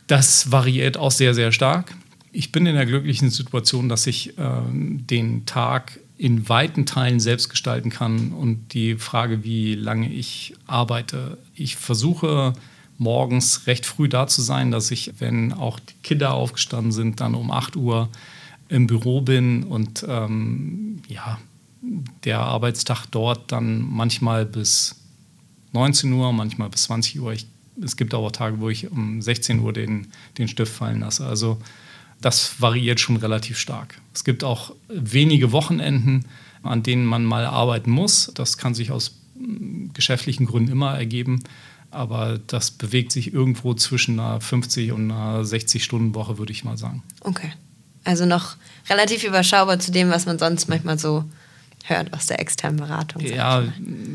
das 0.09 0.51
variiert 0.51 0.97
auch 0.97 1.13
sehr, 1.13 1.33
sehr 1.33 1.53
stark. 1.53 1.95
Ich 2.33 2.51
bin 2.51 2.67
in 2.67 2.75
der 2.75 2.87
glücklichen 2.87 3.31
Situation, 3.31 3.89
dass 3.89 4.09
ich 4.09 4.35
ähm, 4.37 5.07
den 5.07 5.47
Tag 5.47 6.01
in 6.25 6.49
weiten 6.49 6.87
Teilen 6.87 7.21
selbst 7.21 7.51
gestalten 7.51 7.91
kann 7.91 8.33
und 8.33 8.73
die 8.73 8.95
Frage, 8.95 9.45
wie 9.45 9.75
lange 9.75 10.11
ich 10.11 10.55
arbeite. 10.67 11.37
Ich 11.55 11.77
versuche 11.77 12.55
morgens 12.97 13.67
recht 13.67 13.85
früh 13.85 14.09
da 14.09 14.27
zu 14.27 14.41
sein, 14.41 14.71
dass 14.71 14.91
ich, 14.91 15.13
wenn 15.19 15.53
auch 15.53 15.79
die 15.79 15.93
Kinder 16.03 16.33
aufgestanden 16.33 16.93
sind, 16.93 17.21
dann 17.21 17.35
um 17.35 17.51
8 17.51 17.77
Uhr 17.77 18.09
im 18.71 18.87
Büro 18.87 19.21
bin 19.21 19.65
und 19.65 20.07
ähm, 20.09 21.03
ja, 21.09 21.39
der 22.25 22.41
Arbeitstag 22.41 23.05
dort 23.11 23.53
dann 23.53 23.83
manchmal 23.83 24.47
bis 24.47 24.97
19 25.73 26.11
Uhr, 26.11 26.33
manchmal 26.33 26.71
bis 26.71 26.85
20 26.85 27.21
Uhr. 27.21 27.35
Ich, 27.35 27.45
es 27.83 27.99
gibt 27.99 28.15
auch 28.15 28.31
Tage, 28.31 28.61
wo 28.61 28.71
ich 28.71 28.91
um 28.91 29.21
16 29.21 29.61
Uhr 29.61 29.75
den, 29.75 30.07
den 30.39 30.49
Stift 30.49 30.73
fallen 30.73 31.01
lasse. 31.01 31.27
Also 31.27 31.59
das 32.25 32.61
variiert 32.61 33.01
schon 33.01 33.17
relativ 33.17 33.59
stark. 33.59 34.01
Es 34.15 34.25
gibt 34.25 34.45
auch 34.45 34.75
wenige 34.89 35.53
Wochenenden, 35.53 36.25
an 36.63 36.83
denen 36.83 37.05
man 37.05 37.25
mal 37.25 37.45
arbeiten 37.45 37.91
muss. 37.91 38.33
Das 38.35 38.57
kann 38.57 38.75
sich 38.75 38.91
aus 38.91 39.19
mm, 39.35 39.89
geschäftlichen 39.93 40.47
Gründen 40.47 40.73
immer 40.73 40.97
ergeben. 40.97 41.45
Aber 41.91 42.41
das 42.47 42.71
bewegt 42.71 43.13
sich 43.13 43.35
irgendwo 43.35 43.75
zwischen 43.75 44.19
einer 44.19 44.41
50 44.41 44.93
und 44.93 45.11
einer 45.11 45.43
60-Stunden-Woche, 45.43 46.39
würde 46.39 46.53
ich 46.53 46.65
mal 46.65 46.79
sagen. 46.79 47.03
Okay. 47.21 47.53
Also 48.05 48.25
noch 48.25 48.57
relativ 48.89 49.23
überschaubar 49.23 49.79
zu 49.79 49.93
dem, 49.93 50.09
was 50.09 50.25
man 50.25 50.39
sonst 50.39 50.69
manchmal 50.69 50.99
so 50.99 51.25
hört 51.85 52.13
aus 52.15 52.27
der 52.27 52.41
externen 52.41 52.79
Beratung. 52.79 53.23
Ja, 53.23 53.65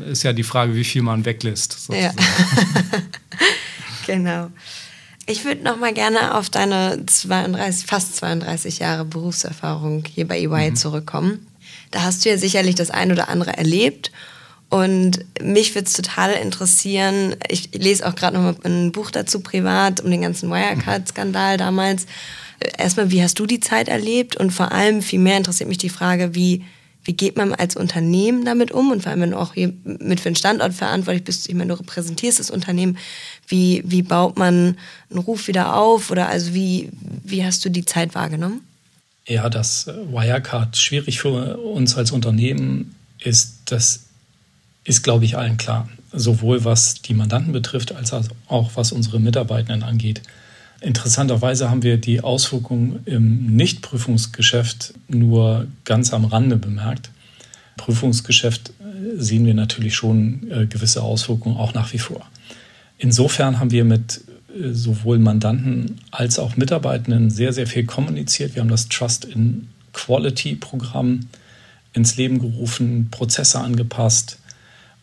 ist 0.04 0.24
ja 0.24 0.32
die 0.32 0.42
Frage, 0.42 0.74
wie 0.74 0.84
viel 0.84 1.02
man 1.02 1.24
weglässt. 1.24 1.86
Sozusagen. 1.86 2.18
Ja. 2.18 2.98
genau. 4.06 4.50
Ich 5.30 5.44
würde 5.44 5.62
noch 5.62 5.76
mal 5.76 5.94
gerne 5.94 6.34
auf 6.34 6.50
deine 6.50 7.06
32, 7.06 7.86
fast 7.86 8.16
32 8.16 8.80
Jahre 8.80 9.04
Berufserfahrung 9.04 10.04
hier 10.04 10.26
bei 10.26 10.40
EY 10.40 10.70
mhm. 10.70 10.76
zurückkommen. 10.76 11.46
Da 11.92 12.02
hast 12.02 12.24
du 12.24 12.30
ja 12.30 12.36
sicherlich 12.36 12.74
das 12.74 12.90
ein 12.90 13.12
oder 13.12 13.28
andere 13.28 13.56
erlebt. 13.56 14.10
Und 14.70 15.24
mich 15.40 15.74
würde 15.74 15.86
es 15.86 15.92
total 15.92 16.32
interessieren, 16.32 17.36
ich 17.48 17.72
lese 17.72 18.06
auch 18.08 18.16
gerade 18.16 18.36
noch 18.36 18.42
mal 18.42 18.56
ein 18.64 18.90
Buch 18.90 19.12
dazu 19.12 19.40
privat, 19.40 20.00
um 20.00 20.10
den 20.10 20.22
ganzen 20.22 20.50
Wirecard-Skandal 20.50 21.56
damals. 21.56 22.06
Erstmal, 22.76 23.12
wie 23.12 23.22
hast 23.22 23.38
du 23.38 23.46
die 23.46 23.60
Zeit 23.60 23.88
erlebt? 23.88 24.36
Und 24.36 24.50
vor 24.50 24.72
allem, 24.72 25.00
viel 25.00 25.20
mehr 25.20 25.36
interessiert 25.36 25.68
mich 25.68 25.78
die 25.78 25.88
Frage, 25.90 26.34
wie 26.34 26.64
wie 27.04 27.14
geht 27.14 27.36
man 27.36 27.54
als 27.54 27.76
Unternehmen 27.76 28.44
damit 28.44 28.72
um? 28.72 28.90
Und 28.90 29.02
vor 29.02 29.10
allem, 29.10 29.22
wenn 29.22 29.30
du 29.30 29.38
auch 29.38 29.54
hier 29.54 29.72
mit 29.84 30.20
für 30.20 30.30
den 30.30 30.36
Standort 30.36 30.74
verantwortlich 30.74 31.24
bist, 31.24 31.48
ich 31.48 31.54
meine, 31.54 31.72
du 31.72 31.80
repräsentierst 31.80 32.38
das 32.38 32.50
Unternehmen, 32.50 32.98
wie, 33.50 33.82
wie 33.84 34.02
baut 34.02 34.38
man 34.38 34.76
einen 35.10 35.18
Ruf 35.18 35.48
wieder 35.48 35.76
auf? 35.76 36.10
Oder 36.10 36.28
also 36.28 36.54
wie, 36.54 36.90
wie 37.24 37.44
hast 37.44 37.64
du 37.64 37.68
die 37.68 37.84
Zeit 37.84 38.14
wahrgenommen? 38.14 38.62
Ja, 39.26 39.48
dass 39.48 39.86
Wirecard 39.86 40.76
schwierig 40.76 41.20
für 41.20 41.58
uns 41.58 41.96
als 41.96 42.10
Unternehmen 42.10 42.94
ist, 43.18 43.58
das 43.66 44.06
ist, 44.84 45.02
glaube 45.02 45.24
ich, 45.24 45.36
allen 45.36 45.56
klar. 45.56 45.88
Sowohl 46.12 46.64
was 46.64 47.02
die 47.02 47.14
Mandanten 47.14 47.52
betrifft, 47.52 47.94
als 47.94 48.12
auch 48.48 48.70
was 48.74 48.92
unsere 48.92 49.20
Mitarbeitenden 49.20 49.82
angeht. 49.82 50.22
Interessanterweise 50.80 51.70
haben 51.70 51.82
wir 51.82 51.98
die 51.98 52.22
Auswirkungen 52.22 53.00
im 53.04 53.54
Nichtprüfungsgeschäft 53.54 54.94
nur 55.08 55.66
ganz 55.84 56.12
am 56.12 56.24
Rande 56.24 56.56
bemerkt. 56.56 57.10
Prüfungsgeschäft 57.76 58.72
sehen 59.16 59.46
wir 59.46 59.54
natürlich 59.54 59.94
schon 59.94 60.50
äh, 60.50 60.66
gewisse 60.66 61.02
Auswirkungen 61.02 61.56
auch 61.56 61.74
nach 61.74 61.92
wie 61.92 61.98
vor. 61.98 62.26
Insofern 63.02 63.58
haben 63.58 63.70
wir 63.70 63.84
mit 63.84 64.20
äh, 64.54 64.72
sowohl 64.72 65.18
Mandanten 65.18 66.00
als 66.10 66.38
auch 66.38 66.56
Mitarbeitenden 66.56 67.30
sehr, 67.30 67.52
sehr 67.54 67.66
viel 67.66 67.86
kommuniziert. 67.86 68.54
Wir 68.54 68.60
haben 68.60 68.68
das 68.68 68.88
Trust 68.88 69.24
in 69.24 69.68
Quality 69.94 70.56
Programm 70.56 71.20
ins 71.94 72.16
Leben 72.16 72.38
gerufen, 72.38 73.08
Prozesse 73.10 73.58
angepasst, 73.58 74.38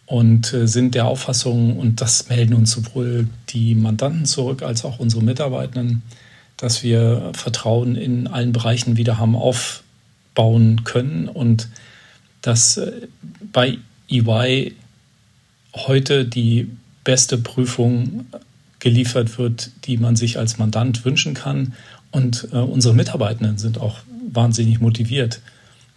und 0.06 0.54
äh, 0.54 0.68
sind 0.68 0.96
der 0.96 1.06
Auffassung, 1.06 1.78
und 1.78 2.00
das 2.00 2.30
melden 2.30 2.54
uns 2.54 2.72
sowohl 2.72 3.28
die 3.50 3.76
Mandanten 3.76 4.26
zurück 4.26 4.62
als 4.62 4.86
auch 4.86 5.00
unsere 5.00 5.24
Mitarbeitenden, 5.24 6.04
dass 6.56 6.82
wir 6.82 7.32
Vertrauen 7.34 7.96
in 7.96 8.28
allen 8.28 8.54
Bereichen 8.54 8.96
wieder 8.96 9.18
haben 9.18 9.36
aufbauen 9.36 10.84
können 10.86 11.28
und 11.28 11.68
dass 12.42 12.78
äh, 12.78 13.08
bei 13.52 13.80
EY 14.10 14.74
heute 15.76 16.26
die 16.26 16.70
beste 17.08 17.38
Prüfung 17.38 18.26
geliefert 18.80 19.38
wird, 19.38 19.72
die 19.86 19.96
man 19.96 20.18
sich 20.18 20.38
als 20.38 20.58
Mandant 20.58 21.06
wünschen 21.06 21.34
kann. 21.34 21.74
Und 22.12 22.50
äh, 22.52 22.58
unsere 22.58 22.94
Mitarbeitenden 22.94 23.58
sind 23.58 23.80
auch 23.80 24.00
wahnsinnig 24.30 24.82
motiviert, 24.82 25.40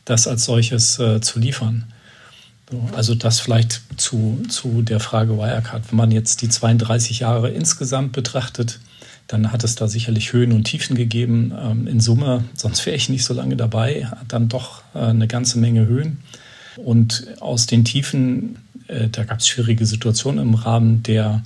das 0.05 0.29
als 0.29 0.45
solches 0.45 1.01
äh, 1.01 1.21
zu 1.21 1.41
liefern. 1.41 1.87
So, 2.71 2.89
also 2.95 3.17
das 3.17 3.41
vielleicht 3.41 3.81
zu, 3.97 4.41
zu 4.49 4.83
der 4.83 5.01
Frage 5.01 5.37
Wirecard. 5.37 5.91
Wenn 5.91 5.97
man 5.97 6.13
jetzt 6.13 6.43
die 6.43 6.49
32 6.49 7.19
Jahre 7.19 7.51
insgesamt 7.51 8.13
betrachtet, 8.13 8.79
dann 9.27 9.51
hat 9.51 9.65
es 9.65 9.75
da 9.75 9.89
sicherlich 9.89 10.33
Höhen 10.33 10.53
und 10.53 10.63
Tiefen 10.63 10.95
gegeben. 10.95 11.53
Ähm, 11.61 11.89
in 11.89 11.99
Summe, 11.99 12.45
sonst 12.55 12.87
wäre 12.87 12.95
ich 12.95 13.09
nicht 13.09 13.25
so 13.25 13.35
lange 13.35 13.57
dabei, 13.57 14.07
hat 14.07 14.27
dann 14.29 14.49
doch 14.49 14.83
äh, 14.95 14.99
eine 14.99 15.27
ganze 15.27 15.59
Menge 15.59 15.87
Höhen. 15.87 16.19
Und 16.77 17.27
aus 17.41 17.67
den 17.67 17.85
Tiefen, 17.85 18.59
da 19.13 19.25
gab 19.25 19.39
es 19.39 19.49
schwierige 19.49 19.87
Situationen 19.87 20.45
im 20.45 20.55
Rahmen 20.55 21.03
der 21.03 21.43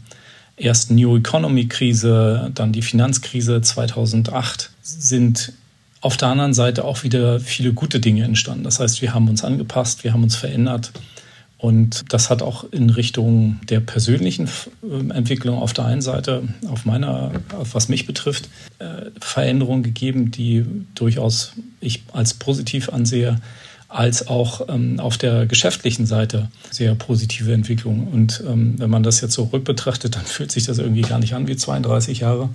ersten 0.56 0.94
New 0.94 1.16
Economy 1.16 1.66
Krise, 1.66 2.50
dann 2.54 2.72
die 2.72 2.82
Finanzkrise 2.82 3.60
2008, 3.60 4.70
sind 4.82 5.52
auf 6.00 6.16
der 6.16 6.28
anderen 6.28 6.54
Seite 6.54 6.84
auch 6.84 7.02
wieder 7.02 7.40
viele 7.40 7.72
gute 7.72 7.98
Dinge 7.98 8.24
entstanden. 8.24 8.64
Das 8.64 8.78
heißt, 8.78 9.00
wir 9.02 9.14
haben 9.14 9.28
uns 9.28 9.42
angepasst, 9.42 10.04
wir 10.04 10.12
haben 10.12 10.22
uns 10.22 10.36
verändert. 10.36 10.92
Und 11.56 12.12
das 12.12 12.28
hat 12.28 12.42
auch 12.42 12.70
in 12.72 12.90
Richtung 12.90 13.58
der 13.70 13.80
persönlichen 13.80 14.50
ähm, 14.82 15.10
Entwicklung 15.10 15.56
auf 15.56 15.72
der 15.72 15.86
einen 15.86 16.02
Seite, 16.02 16.42
auf 16.68 16.84
meiner, 16.84 17.32
was 17.72 17.88
mich 17.88 18.06
betrifft, 18.06 18.50
äh, 18.80 19.06
Veränderungen 19.18 19.82
gegeben, 19.82 20.30
die 20.30 20.66
durchaus 20.94 21.54
ich 21.80 22.02
als 22.12 22.34
positiv 22.34 22.90
ansehe 22.90 23.40
als 23.94 24.26
auch 24.26 24.68
ähm, 24.68 24.98
auf 24.98 25.18
der 25.18 25.46
geschäftlichen 25.46 26.04
Seite 26.04 26.48
sehr 26.70 26.94
positive 26.96 27.52
Entwicklung. 27.52 28.08
Und 28.08 28.42
ähm, 28.46 28.74
wenn 28.78 28.90
man 28.90 29.04
das 29.04 29.20
jetzt 29.20 29.34
so 29.34 29.44
rückbetrachtet, 29.44 30.16
dann 30.16 30.24
fühlt 30.24 30.50
sich 30.50 30.64
das 30.64 30.78
irgendwie 30.78 31.02
gar 31.02 31.20
nicht 31.20 31.34
an 31.34 31.46
wie 31.46 31.56
32 31.56 32.20
Jahre, 32.20 32.48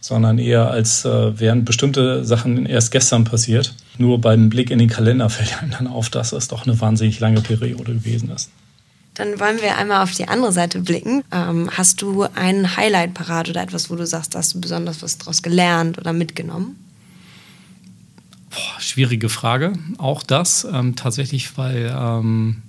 sondern 0.00 0.38
eher 0.38 0.70
als 0.70 1.04
äh, 1.04 1.38
wären 1.38 1.64
bestimmte 1.64 2.24
Sachen 2.24 2.64
erst 2.64 2.92
gestern 2.92 3.24
passiert. 3.24 3.74
Nur 3.98 4.20
beim 4.20 4.48
Blick 4.48 4.70
in 4.70 4.78
den 4.78 4.88
Kalender 4.88 5.28
fällt 5.30 5.60
einem 5.60 5.72
dann 5.72 5.86
auf, 5.86 6.08
dass 6.08 6.32
es 6.32 6.48
doch 6.48 6.66
eine 6.66 6.80
wahnsinnig 6.80 7.20
lange 7.20 7.42
Periode 7.42 7.92
gewesen 7.92 8.30
ist. 8.30 8.50
Dann 9.14 9.38
wollen 9.40 9.60
wir 9.62 9.76
einmal 9.76 10.02
auf 10.02 10.12
die 10.12 10.28
andere 10.28 10.52
Seite 10.52 10.80
blicken. 10.80 11.24
Ähm, 11.32 11.70
hast 11.72 12.00
du 12.02 12.26
ein 12.34 12.76
Highlight 12.76 13.14
parat 13.14 13.48
oder 13.48 13.62
etwas, 13.62 13.90
wo 13.90 13.96
du 13.96 14.06
sagst, 14.06 14.34
hast 14.34 14.54
du 14.54 14.60
besonders 14.60 15.02
was 15.02 15.18
daraus 15.18 15.42
gelernt 15.42 15.98
oder 15.98 16.12
mitgenommen? 16.12 16.76
Boah, 18.50 18.80
schwierige 18.80 19.28
Frage. 19.28 19.72
Auch 19.98 20.22
das 20.22 20.66
ähm, 20.70 20.96
tatsächlich, 20.96 21.56
weil, 21.58 21.94
ähm, 21.96 22.62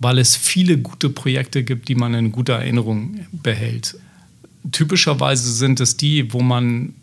weil 0.00 0.18
es 0.18 0.36
viele 0.36 0.78
gute 0.78 1.10
Projekte 1.10 1.64
gibt, 1.64 1.88
die 1.88 1.94
man 1.94 2.14
in 2.14 2.32
guter 2.32 2.54
Erinnerung 2.54 3.26
behält. 3.32 3.96
Typischerweise 4.72 5.52
sind 5.52 5.80
es 5.80 5.96
die, 5.96 6.32
wo 6.32 6.40
man 6.40 6.94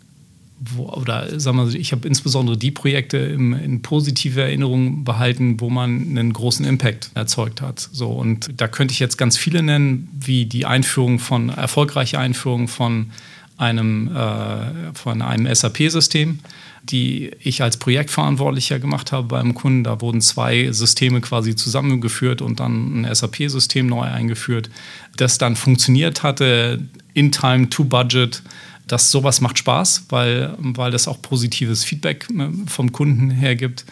wo, 0.59 0.89
oder 0.89 1.39
sagen 1.39 1.57
wir, 1.57 1.79
ich 1.79 1.91
habe 1.91 2.07
insbesondere 2.07 2.57
die 2.57 2.71
Projekte 2.71 3.17
im, 3.17 3.53
in 3.53 3.81
positive 3.81 4.41
Erinnerung 4.41 5.03
behalten, 5.03 5.59
wo 5.59 5.69
man 5.69 6.17
einen 6.17 6.31
großen 6.31 6.65
Impact 6.65 7.11
erzeugt 7.13 7.61
hat. 7.61 7.89
So, 7.91 8.09
und 8.11 8.49
da 8.57 8.67
könnte 8.67 8.93
ich 8.93 8.99
jetzt 8.99 9.17
ganz 9.17 9.37
viele 9.37 9.61
nennen, 9.61 10.09
wie 10.17 10.45
die 10.45 10.65
Einführung 10.65 11.19
von, 11.19 11.49
erfolgreiche 11.49 12.19
Einführung 12.19 12.67
von 12.67 13.11
einem, 13.57 14.15
äh, 14.15 14.93
von 14.93 15.21
einem 15.21 15.53
SAP-System 15.53 16.39
die 16.89 17.31
ich 17.39 17.61
als 17.61 17.77
Projektverantwortlicher 17.77 18.79
gemacht 18.79 19.11
habe 19.11 19.27
beim 19.27 19.53
Kunden. 19.53 19.83
Da 19.83 20.01
wurden 20.01 20.21
zwei 20.21 20.71
Systeme 20.71 21.21
quasi 21.21 21.55
zusammengeführt 21.55 22.41
und 22.41 22.59
dann 22.59 23.01
ein 23.01 23.15
SAP-System 23.15 23.87
neu 23.87 24.01
eingeführt, 24.03 24.69
das 25.17 25.37
dann 25.37 25.55
funktioniert 25.55 26.23
hatte, 26.23 26.83
in 27.13 27.31
Time, 27.31 27.69
to 27.69 27.83
Budget. 27.83 28.41
Das 28.87 29.09
sowas 29.09 29.41
macht 29.41 29.57
Spaß, 29.57 30.05
weil, 30.09 30.55
weil 30.59 30.91
das 30.91 31.07
auch 31.07 31.21
positives 31.21 31.83
Feedback 31.83 32.27
äh, 32.29 32.49
vom 32.67 32.91
Kunden 32.91 33.31
her 33.31 33.55
gibt 33.55 33.85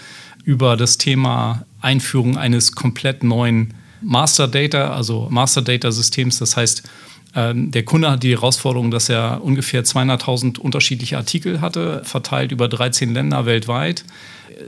über 0.43 0.77
das 0.77 0.97
Thema 0.97 1.65
Einführung 1.81 2.37
eines 2.37 2.73
komplett 2.73 3.23
neuen 3.23 3.73
Master 4.01 4.47
Data, 4.47 4.93
also 4.93 5.27
Master 5.31 5.61
Data 5.61 5.91
Systems. 5.91 6.39
Das 6.39 6.57
heißt, 6.57 6.83
der 7.35 7.83
Kunde 7.83 8.11
hat 8.11 8.21
die 8.21 8.31
Herausforderung, 8.31 8.91
dass 8.91 9.09
er 9.09 9.43
ungefähr 9.43 9.83
200.000 9.83 10.59
unterschiedliche 10.59 11.17
Artikel 11.17 11.61
hatte, 11.61 12.01
verteilt 12.03 12.51
über 12.51 12.67
13 12.67 13.11
Länder 13.13 13.47
weltweit. 13.47 14.05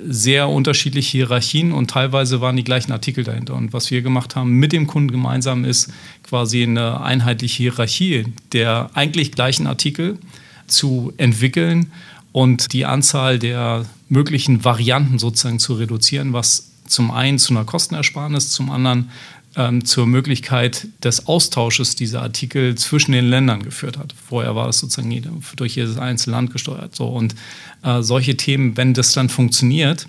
Sehr 0.03 0.49
unterschiedliche 0.49 1.19
Hierarchien 1.19 1.71
und 1.71 1.91
teilweise 1.91 2.41
waren 2.41 2.55
die 2.55 2.63
gleichen 2.63 2.91
Artikel 2.91 3.23
dahinter. 3.23 3.53
Und 3.53 3.71
was 3.71 3.91
wir 3.91 4.01
gemacht 4.01 4.35
haben 4.35 4.51
mit 4.53 4.71
dem 4.71 4.87
Kunden 4.87 5.11
gemeinsam 5.11 5.63
ist 5.63 5.93
quasi 6.23 6.63
eine 6.63 7.01
einheitliche 7.01 7.63
Hierarchie 7.63 8.25
der 8.51 8.89
eigentlich 8.95 9.31
gleichen 9.31 9.67
Artikel 9.67 10.17
zu 10.65 11.13
entwickeln 11.17 11.91
und 12.31 12.73
die 12.73 12.85
Anzahl 12.85 13.37
der 13.37 13.85
möglichen 14.09 14.65
Varianten 14.65 15.19
sozusagen 15.19 15.59
zu 15.59 15.75
reduzieren, 15.75 16.33
was 16.33 16.71
zum 16.87 17.11
einen 17.11 17.39
zu 17.39 17.53
einer 17.53 17.65
Kostenersparnis, 17.65 18.51
zum 18.51 18.71
anderen 18.71 19.09
ähm, 19.55 19.85
zur 19.85 20.05
Möglichkeit 20.05 20.87
des 21.03 21.27
Austausches 21.27 21.95
dieser 21.95 22.21
Artikel 22.21 22.75
zwischen 22.75 23.11
den 23.11 23.25
Ländern 23.25 23.63
geführt 23.63 23.97
hat. 23.97 24.13
Vorher 24.27 24.55
war 24.55 24.67
das 24.67 24.79
sozusagen 24.79 25.41
durch 25.55 25.75
jedes 25.75 25.97
einzelne 25.97 26.35
Land 26.35 26.51
gesteuert. 26.51 26.95
So. 26.95 27.07
Und 27.07 27.35
äh, 27.83 28.01
solche 28.01 28.37
Themen, 28.37 28.77
wenn 28.77 28.93
das 28.93 29.13
dann 29.13 29.29
funktioniert, 29.29 30.07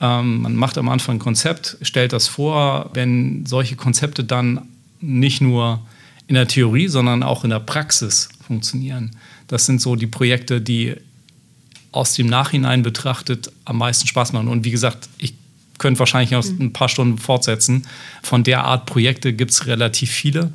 ähm, 0.00 0.42
man 0.42 0.54
macht 0.54 0.78
am 0.78 0.88
Anfang 0.88 1.16
ein 1.16 1.20
Konzept, 1.20 1.76
stellt 1.82 2.12
das 2.12 2.28
vor, 2.28 2.90
wenn 2.94 3.46
solche 3.46 3.76
Konzepte 3.76 4.24
dann 4.24 4.68
nicht 5.00 5.40
nur 5.40 5.80
in 6.26 6.34
der 6.34 6.48
Theorie, 6.48 6.88
sondern 6.88 7.22
auch 7.22 7.44
in 7.44 7.50
der 7.50 7.60
Praxis 7.60 8.28
funktionieren. 8.46 9.16
Das 9.48 9.66
sind 9.66 9.80
so 9.80 9.96
die 9.96 10.06
Projekte, 10.06 10.60
die 10.60 10.94
aus 11.92 12.14
dem 12.14 12.26
Nachhinein 12.26 12.82
betrachtet 12.82 13.52
am 13.64 13.78
meisten 13.78 14.06
Spaß 14.06 14.32
machen. 14.32 14.48
Und 14.48 14.64
wie 14.64 14.70
gesagt, 14.70 15.08
ich 15.18 15.34
könnt 15.78 15.98
wahrscheinlich 15.98 16.30
noch 16.30 16.44
mhm. 16.44 16.66
ein 16.66 16.72
paar 16.72 16.88
Stunden 16.88 17.18
fortsetzen. 17.18 17.86
Von 18.22 18.44
der 18.44 18.64
Art 18.64 18.86
Projekte 18.86 19.32
gibt 19.32 19.50
es 19.50 19.66
relativ 19.66 20.10
viele. 20.10 20.52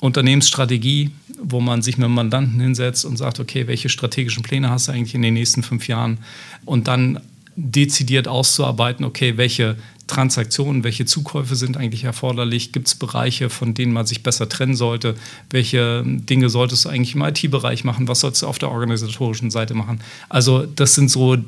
Unternehmensstrategie, 0.00 1.10
wo 1.40 1.60
man 1.60 1.82
sich 1.82 1.96
mit 1.96 2.04
dem 2.04 2.14
Mandanten 2.14 2.60
hinsetzt 2.60 3.04
und 3.04 3.16
sagt, 3.16 3.40
okay, 3.40 3.66
welche 3.66 3.88
strategischen 3.88 4.42
Pläne 4.42 4.70
hast 4.70 4.88
du 4.88 4.92
eigentlich 4.92 5.14
in 5.14 5.22
den 5.22 5.34
nächsten 5.34 5.62
fünf 5.62 5.88
Jahren? 5.88 6.18
Und 6.64 6.88
dann 6.88 7.20
dezidiert 7.54 8.28
auszuarbeiten, 8.28 9.04
okay, 9.04 9.36
welche 9.36 9.76
Transaktionen, 10.06 10.84
welche 10.84 11.06
Zukäufe 11.06 11.54
sind 11.54 11.76
eigentlich 11.76 12.04
erforderlich? 12.04 12.72
Gibt 12.72 12.88
es 12.88 12.94
Bereiche, 12.94 13.50
von 13.50 13.74
denen 13.74 13.92
man 13.92 14.06
sich 14.06 14.22
besser 14.22 14.48
trennen 14.48 14.74
sollte? 14.74 15.14
Welche 15.50 16.02
Dinge 16.04 16.50
solltest 16.50 16.84
du 16.84 16.88
eigentlich 16.88 17.14
im 17.14 17.22
IT-Bereich 17.22 17.84
machen? 17.84 18.08
Was 18.08 18.20
sollst 18.20 18.42
du 18.42 18.46
auf 18.46 18.58
der 18.58 18.70
organisatorischen 18.70 19.50
Seite 19.50 19.74
machen? 19.74 20.00
Also 20.28 20.66
das 20.66 20.94
sind 20.94 21.10
so 21.10 21.38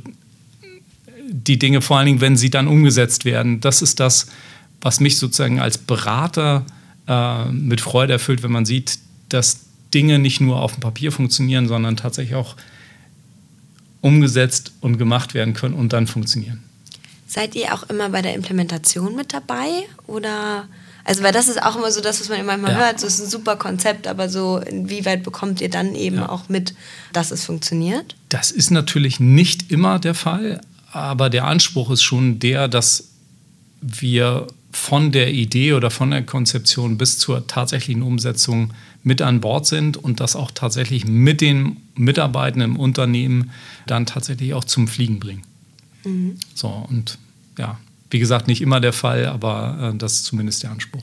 die 1.46 1.58
Dinge, 1.58 1.80
vor 1.80 1.98
allen 1.98 2.06
Dingen, 2.06 2.20
wenn 2.20 2.36
sie 2.36 2.50
dann 2.50 2.68
umgesetzt 2.68 3.24
werden. 3.24 3.60
Das 3.60 3.82
ist 3.82 4.00
das, 4.00 4.26
was 4.80 5.00
mich 5.00 5.18
sozusagen 5.18 5.60
als 5.60 5.78
Berater 5.78 6.64
äh, 7.06 7.46
mit 7.46 7.80
Freude 7.80 8.14
erfüllt, 8.14 8.42
wenn 8.42 8.52
man 8.52 8.66
sieht, 8.66 8.98
dass 9.28 9.60
Dinge 9.92 10.18
nicht 10.18 10.40
nur 10.40 10.60
auf 10.60 10.74
dem 10.74 10.80
Papier 10.80 11.12
funktionieren, 11.12 11.68
sondern 11.68 11.96
tatsächlich 11.96 12.34
auch 12.34 12.56
umgesetzt 14.00 14.72
und 14.80 14.98
gemacht 14.98 15.34
werden 15.34 15.54
können 15.54 15.74
und 15.74 15.92
dann 15.92 16.06
funktionieren. 16.06 16.62
Seid 17.26 17.54
ihr 17.54 17.72
auch 17.74 17.84
immer 17.84 18.10
bei 18.10 18.22
der 18.22 18.34
Implementation 18.34 19.16
mit 19.16 19.32
dabei 19.32 19.86
oder 20.06 20.68
also 21.04 21.22
weil 21.22 21.32
das 21.32 21.48
ist 21.48 21.62
auch 21.62 21.76
immer 21.76 21.90
so 21.90 22.00
das, 22.00 22.20
was 22.20 22.28
man 22.30 22.40
immer 22.40 22.70
ja. 22.70 22.78
hört, 22.78 23.00
so 23.00 23.06
ist 23.06 23.20
ein 23.20 23.28
super 23.28 23.56
Konzept, 23.56 24.06
aber 24.06 24.28
so 24.28 24.58
inwieweit 24.58 25.22
bekommt 25.22 25.60
ihr 25.60 25.68
dann 25.68 25.94
eben 25.94 26.16
ja. 26.16 26.28
auch 26.28 26.48
mit, 26.48 26.74
dass 27.12 27.30
es 27.30 27.44
funktioniert? 27.44 28.16
Das 28.30 28.50
ist 28.50 28.70
natürlich 28.70 29.20
nicht 29.20 29.70
immer 29.70 29.98
der 29.98 30.14
Fall, 30.14 30.60
aber 30.94 31.28
der 31.28 31.44
Anspruch 31.44 31.90
ist 31.90 32.02
schon 32.02 32.38
der, 32.38 32.68
dass 32.68 33.08
wir 33.80 34.46
von 34.70 35.12
der 35.12 35.32
Idee 35.32 35.72
oder 35.72 35.90
von 35.90 36.10
der 36.10 36.22
Konzeption 36.22 36.98
bis 36.98 37.18
zur 37.18 37.46
tatsächlichen 37.46 38.02
Umsetzung 38.02 38.72
mit 39.02 39.20
an 39.20 39.40
Bord 39.40 39.66
sind 39.66 39.96
und 39.96 40.20
das 40.20 40.36
auch 40.36 40.50
tatsächlich 40.50 41.04
mit 41.04 41.40
den 41.40 41.76
Mitarbeitern 41.94 42.62
im 42.62 42.76
Unternehmen 42.78 43.50
dann 43.86 44.06
tatsächlich 44.06 44.54
auch 44.54 44.64
zum 44.64 44.88
Fliegen 44.88 45.20
bringen. 45.20 45.42
Mhm. 46.04 46.38
So, 46.54 46.68
und 46.88 47.18
ja, 47.58 47.78
wie 48.10 48.18
gesagt, 48.18 48.46
nicht 48.46 48.62
immer 48.62 48.80
der 48.80 48.92
Fall, 48.92 49.26
aber 49.26 49.92
äh, 49.94 49.98
das 49.98 50.14
ist 50.14 50.24
zumindest 50.24 50.62
der 50.62 50.70
Anspruch. 50.70 51.02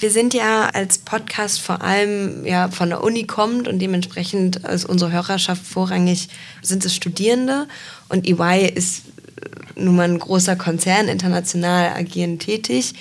Wir 0.00 0.10
sind 0.10 0.32
ja 0.32 0.68
als 0.70 0.98
Podcast 0.98 1.60
vor 1.60 1.82
allem 1.82 2.46
ja, 2.46 2.68
von 2.68 2.88
der 2.88 3.02
Uni 3.02 3.24
kommt 3.24 3.66
und 3.68 3.80
dementsprechend 3.80 4.56
ist 4.56 4.84
unsere 4.84 5.10
Hörerschaft 5.10 5.66
vorrangig 5.66 6.28
sind 6.62 6.84
es 6.84 6.94
Studierende 6.94 7.66
und 8.08 8.26
EY 8.28 8.68
ist 8.68 9.02
nun 9.76 9.96
mal 9.96 10.08
ein 10.08 10.18
großer 10.18 10.56
Konzern, 10.56 11.08
international 11.08 11.92
agierend 11.96 12.42
tätig. 12.42 12.94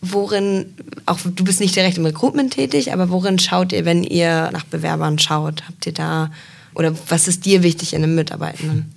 Worin, 0.00 0.74
auch 1.06 1.20
du 1.24 1.44
bist 1.44 1.60
nicht 1.60 1.76
direkt 1.76 1.96
im 1.96 2.04
Recruitment 2.04 2.52
tätig, 2.52 2.92
aber 2.92 3.10
worin 3.10 3.38
schaut 3.38 3.72
ihr, 3.72 3.84
wenn 3.84 4.02
ihr 4.02 4.50
nach 4.52 4.64
Bewerbern 4.64 5.18
schaut? 5.18 5.66
Habt 5.68 5.86
ihr 5.86 5.92
da 5.92 6.32
Oder 6.74 6.94
was 7.08 7.28
ist 7.28 7.44
dir 7.44 7.62
wichtig 7.62 7.94
in 7.94 8.02
einem 8.02 8.14
Mitarbeitenden? 8.14 8.92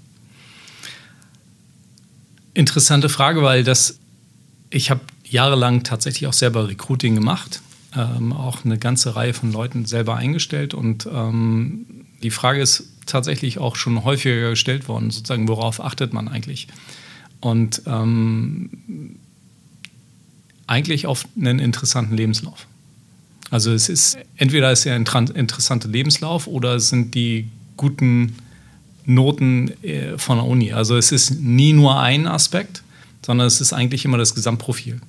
Interessante 2.54 3.10
Frage, 3.10 3.44
weil 3.44 3.64
das, 3.64 4.00
ich 4.70 4.90
habe 4.90 5.02
jahrelang 5.26 5.84
tatsächlich 5.84 6.28
auch 6.28 6.34
selber 6.34 6.70
Recruiting 6.70 7.14
gemacht, 7.14 7.62
ähm, 7.96 8.32
auch 8.32 8.64
eine 8.64 8.78
ganze 8.78 9.16
Reihe 9.16 9.34
von 9.34 9.52
Leuten 9.52 9.86
selber 9.86 10.16
eingestellt 10.16 10.74
und 10.74 11.06
ähm, 11.06 12.06
die 12.24 12.32
Frage 12.32 12.62
ist 12.62 12.95
tatsächlich 13.06 13.60
auch 13.60 13.76
schon 13.76 14.04
häufiger 14.04 14.52
gestellt 14.52 14.88
worden, 14.88 15.12
sozusagen, 15.12 15.48
worauf 15.48 15.80
achtet 15.80 16.14
man 16.14 16.28
eigentlich? 16.28 16.68
Und 17.40 17.82
ähm, 17.86 19.20
eigentlich 20.68 21.06
auf 21.06 21.26
einen 21.40 21.60
interessanten 21.60 22.16
Lebenslauf. 22.16 22.68
Also 23.52 23.72
es 23.72 23.90
ist 23.90 24.18
entweder 24.38 24.72
ist 24.72 24.86
er 24.86 24.96
ein 24.96 25.06
interessanter 25.36 25.88
Lebenslauf 25.88 26.48
oder 26.48 26.76
es 26.76 26.90
sind 26.90 27.14
die 27.14 27.48
guten 27.78 28.36
Noten 29.06 29.72
äh, 29.84 30.18
von 30.18 30.38
der 30.38 30.48
Uni. 30.48 30.74
Also 30.74 30.98
es 30.98 31.12
ist 31.12 31.40
nie 31.42 31.74
nur 31.74 32.00
ein 32.00 32.28
Aspekt, 32.28 32.84
sondern 33.24 33.48
es 33.48 33.62
ist 33.62 33.74
eigentlich 33.74 34.06
immer 34.06 34.18
das 34.18 34.34
Gesamtprofil. 34.34 35.00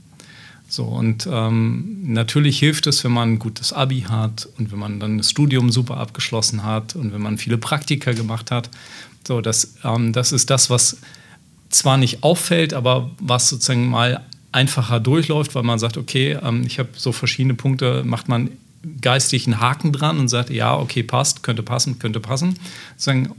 So, 0.69 0.85
und 0.85 1.29
ähm, 1.31 1.99
natürlich 2.03 2.59
hilft 2.59 2.87
es, 2.87 3.05
wenn 3.05 3.13
man 3.13 3.35
ein 3.35 3.39
gutes 3.39 3.73
Abi 3.73 4.01
hat 4.09 4.49
und 4.59 4.73
wenn 4.73 4.79
man 4.79 4.99
dann 4.99 5.19
das 5.19 5.31
Studium 5.31 5.71
super 5.71 5.99
abgeschlossen 5.99 6.65
hat 6.65 6.97
und 6.97 7.13
wenn 7.13 7.23
man 7.23 7.39
viele 7.39 7.57
Praktika 7.57 8.13
gemacht 8.13 8.51
hat. 8.51 8.69
So, 9.27 9.41
das, 9.41 9.75
ähm, 9.85 10.13
das 10.13 10.33
ist 10.33 10.51
das, 10.51 10.69
was 10.69 10.99
zwar 11.71 11.97
nicht 11.97 12.23
auffällt, 12.23 12.75
aber 12.75 13.11
was 13.21 13.49
sozusagen 13.49 13.89
mal 13.89 14.25
einfacher 14.53 15.01
durchläuft, 15.01 15.55
weil 15.55 15.63
man 15.63 15.79
sagt, 15.79 15.97
okay, 15.97 16.39
ähm, 16.43 16.65
ich 16.67 16.79
habe 16.79 16.89
so 16.97 17.13
verschiedene 17.13 17.55
Punkte, 17.55 18.03
macht 18.05 18.29
man 18.29 18.51
geistig 19.01 19.47
einen 19.47 19.61
Haken 19.61 19.93
dran 19.93 20.19
und 20.19 20.29
sagt, 20.29 20.51
ja, 20.51 20.77
okay, 20.77 21.03
passt, 21.03 21.43
könnte 21.43 21.63
passen, 21.63 21.99
könnte 21.99 22.21
passen. 22.21 22.59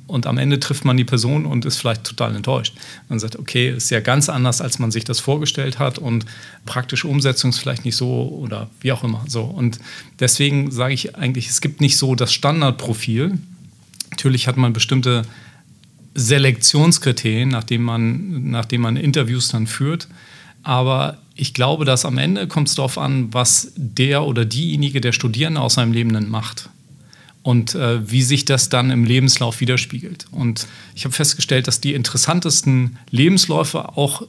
Und 0.07 0.27
am 0.27 0.37
Ende 0.37 0.59
trifft 0.59 0.85
man 0.85 0.97
die 0.97 1.03
Person 1.03 1.45
und 1.45 1.65
ist 1.65 1.77
vielleicht 1.77 2.03
total 2.03 2.35
enttäuscht. 2.35 2.75
Man 3.09 3.19
sagt, 3.19 3.37
okay, 3.37 3.69
ist 3.69 3.89
ja 3.89 3.99
ganz 3.99 4.29
anders, 4.29 4.61
als 4.61 4.79
man 4.79 4.91
sich 4.91 5.03
das 5.03 5.19
vorgestellt 5.19 5.79
hat 5.79 5.99
und 5.99 6.25
praktische 6.65 7.07
Umsetzung 7.07 7.51
ist 7.51 7.59
vielleicht 7.59 7.85
nicht 7.85 7.95
so 7.95 8.27
oder 8.29 8.69
wie 8.81 8.91
auch 8.91 9.03
immer. 9.03 9.23
So. 9.27 9.43
Und 9.43 9.79
deswegen 10.19 10.71
sage 10.71 10.93
ich 10.93 11.15
eigentlich, 11.15 11.47
es 11.47 11.61
gibt 11.61 11.81
nicht 11.81 11.97
so 11.97 12.15
das 12.15 12.33
Standardprofil. 12.33 13.37
Natürlich 14.11 14.47
hat 14.47 14.57
man 14.57 14.73
bestimmte 14.73 15.23
Selektionskriterien, 16.13 17.49
nachdem 17.49 17.83
man, 17.83 18.49
nachdem 18.49 18.81
man 18.81 18.97
Interviews 18.97 19.49
dann 19.49 19.67
führt. 19.67 20.07
Aber 20.63 21.19
ich 21.37 21.53
glaube, 21.53 21.85
dass 21.85 22.03
am 22.03 22.17
Ende 22.17 22.47
kommt 22.47 22.67
es 22.67 22.75
darauf 22.75 22.97
an, 22.97 23.33
was 23.33 23.71
der 23.75 24.23
oder 24.23 24.43
diejenige, 24.43 25.01
der 25.01 25.11
Studierende 25.11 25.61
aus 25.61 25.75
seinem 25.75 25.93
Leben 25.93 26.29
macht. 26.29 26.69
Und 27.43 27.75
äh, 27.75 28.11
wie 28.11 28.23
sich 28.23 28.43
das 28.43 28.67
dann 28.67 28.91
im 28.91 29.05
Lebenslauf 29.05 29.61
widerspiegelt. 29.61 30.25
Und 30.31 30.67
ich 30.95 31.05
habe 31.05 31.13
festgestellt, 31.13 31.67
dass 31.67 31.79
die 31.79 31.93
interessantesten 31.93 32.97
Lebensläufe 33.09 33.97
auch 33.97 34.23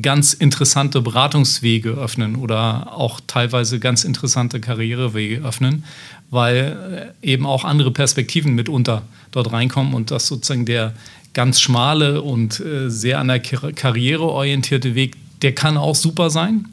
ganz 0.00 0.34
interessante 0.34 1.00
Beratungswege 1.00 1.90
öffnen 1.90 2.36
oder 2.36 2.96
auch 2.96 3.20
teilweise 3.26 3.80
ganz 3.80 4.04
interessante 4.04 4.60
Karrierewege 4.60 5.44
öffnen, 5.44 5.82
weil 6.30 7.14
äh, 7.22 7.26
eben 7.28 7.44
auch 7.44 7.64
andere 7.64 7.90
Perspektiven 7.90 8.54
mitunter 8.54 9.02
dort 9.32 9.50
reinkommen 9.50 9.94
und 9.94 10.12
das 10.12 10.28
sozusagen 10.28 10.66
der 10.66 10.94
ganz 11.34 11.60
schmale 11.60 12.22
und 12.22 12.60
äh, 12.60 12.88
sehr 12.88 13.18
an 13.18 13.28
der 13.28 13.40
Karriere 13.40 14.24
orientierte 14.24 14.94
Weg, 14.94 15.16
der 15.42 15.54
kann 15.54 15.76
auch 15.76 15.94
super 15.94 16.30
sein 16.30 16.66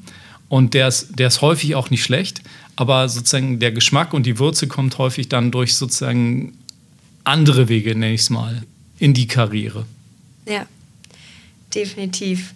und 0.49 0.73
der 0.73 0.87
ist, 0.87 1.17
der 1.17 1.27
ist 1.27 1.41
häufig 1.41 1.75
auch 1.75 1.89
nicht 1.89 2.03
schlecht, 2.03 2.41
aber 2.75 3.07
sozusagen 3.09 3.59
der 3.59 3.71
Geschmack 3.71 4.13
und 4.13 4.25
die 4.25 4.39
Würze 4.39 4.67
kommt 4.67 4.97
häufig 4.97 5.29
dann 5.29 5.51
durch 5.51 5.75
sozusagen 5.75 6.57
andere 7.23 7.69
Wege, 7.69 7.95
nenne 7.95 8.13
ich 8.13 8.21
es 8.21 8.29
mal, 8.29 8.63
in 8.99 9.13
die 9.13 9.27
Karriere. 9.27 9.85
Ja, 10.47 10.65
definitiv. 11.73 12.53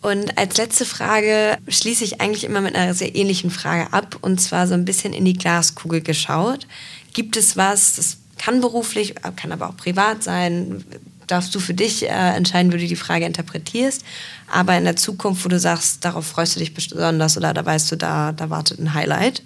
Und 0.00 0.36
als 0.36 0.56
letzte 0.56 0.84
Frage 0.84 1.58
schließe 1.68 2.02
ich 2.02 2.20
eigentlich 2.20 2.42
immer 2.42 2.60
mit 2.60 2.74
einer 2.74 2.92
sehr 2.92 3.14
ähnlichen 3.14 3.50
Frage 3.50 3.92
ab 3.92 4.18
und 4.20 4.40
zwar 4.40 4.66
so 4.66 4.74
ein 4.74 4.84
bisschen 4.84 5.12
in 5.12 5.24
die 5.24 5.34
Glaskugel 5.34 6.00
geschaut. 6.00 6.66
Gibt 7.12 7.36
es 7.36 7.56
was, 7.56 7.94
das 7.94 8.16
kann 8.36 8.60
beruflich, 8.60 9.14
kann 9.36 9.52
aber 9.52 9.68
auch 9.68 9.76
privat 9.76 10.24
sein, 10.24 10.84
darfst 11.32 11.54
du 11.54 11.60
für 11.60 11.74
dich 11.74 12.04
äh, 12.04 12.08
entscheiden, 12.08 12.72
wie 12.72 12.78
du 12.78 12.86
die 12.86 12.96
Frage 12.96 13.24
interpretierst. 13.24 14.04
Aber 14.50 14.76
in 14.76 14.84
der 14.84 14.96
Zukunft, 14.96 15.44
wo 15.44 15.48
du 15.48 15.58
sagst, 15.58 16.04
darauf 16.04 16.26
freust 16.26 16.56
du 16.56 16.60
dich 16.60 16.74
besonders 16.74 17.36
oder 17.36 17.54
da 17.54 17.64
weißt 17.64 17.90
du, 17.90 17.96
da, 17.96 18.32
da 18.32 18.50
wartet 18.50 18.78
ein 18.78 18.92
Highlight. 18.92 19.42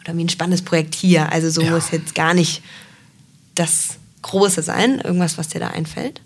Oder 0.00 0.16
wie 0.16 0.24
ein 0.24 0.28
spannendes 0.28 0.62
Projekt 0.62 0.94
hier. 0.94 1.30
Also 1.30 1.50
so 1.50 1.60
ja. 1.60 1.70
muss 1.70 1.90
jetzt 1.90 2.14
gar 2.14 2.32
nicht 2.32 2.62
das 3.54 3.98
Große 4.22 4.62
sein. 4.62 5.00
Irgendwas, 5.00 5.36
was 5.36 5.48
dir 5.48 5.60
da 5.60 5.68
einfällt. 5.68 6.22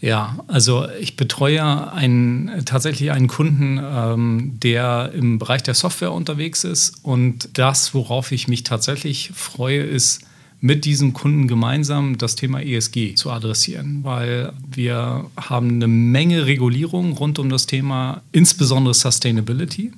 Ja, 0.00 0.38
also 0.48 0.88
ich 0.98 1.16
betreue 1.16 1.92
einen, 1.92 2.64
tatsächlich 2.64 3.10
einen 3.12 3.28
Kunden, 3.28 3.78
ähm, 3.78 4.58
der 4.60 5.12
im 5.14 5.38
Bereich 5.38 5.62
der 5.62 5.74
Software 5.74 6.12
unterwegs 6.12 6.64
ist. 6.64 6.94
Und 7.02 7.50
das, 7.58 7.94
worauf 7.94 8.32
ich 8.32 8.48
mich 8.48 8.64
tatsächlich 8.64 9.30
freue, 9.34 9.82
ist, 9.82 10.22
mit 10.60 10.84
diesem 10.84 11.14
Kunden 11.14 11.48
gemeinsam 11.48 12.18
das 12.18 12.36
Thema 12.36 12.60
ESG 12.60 13.14
zu 13.14 13.30
adressieren, 13.30 14.00
weil 14.02 14.52
wir 14.70 15.30
haben 15.36 15.70
eine 15.70 15.88
Menge 15.88 16.46
Regulierung 16.46 17.12
rund 17.12 17.38
um 17.38 17.48
das 17.48 17.66
Thema, 17.66 18.22
insbesondere 18.32 18.92
Sustainability 18.92 19.92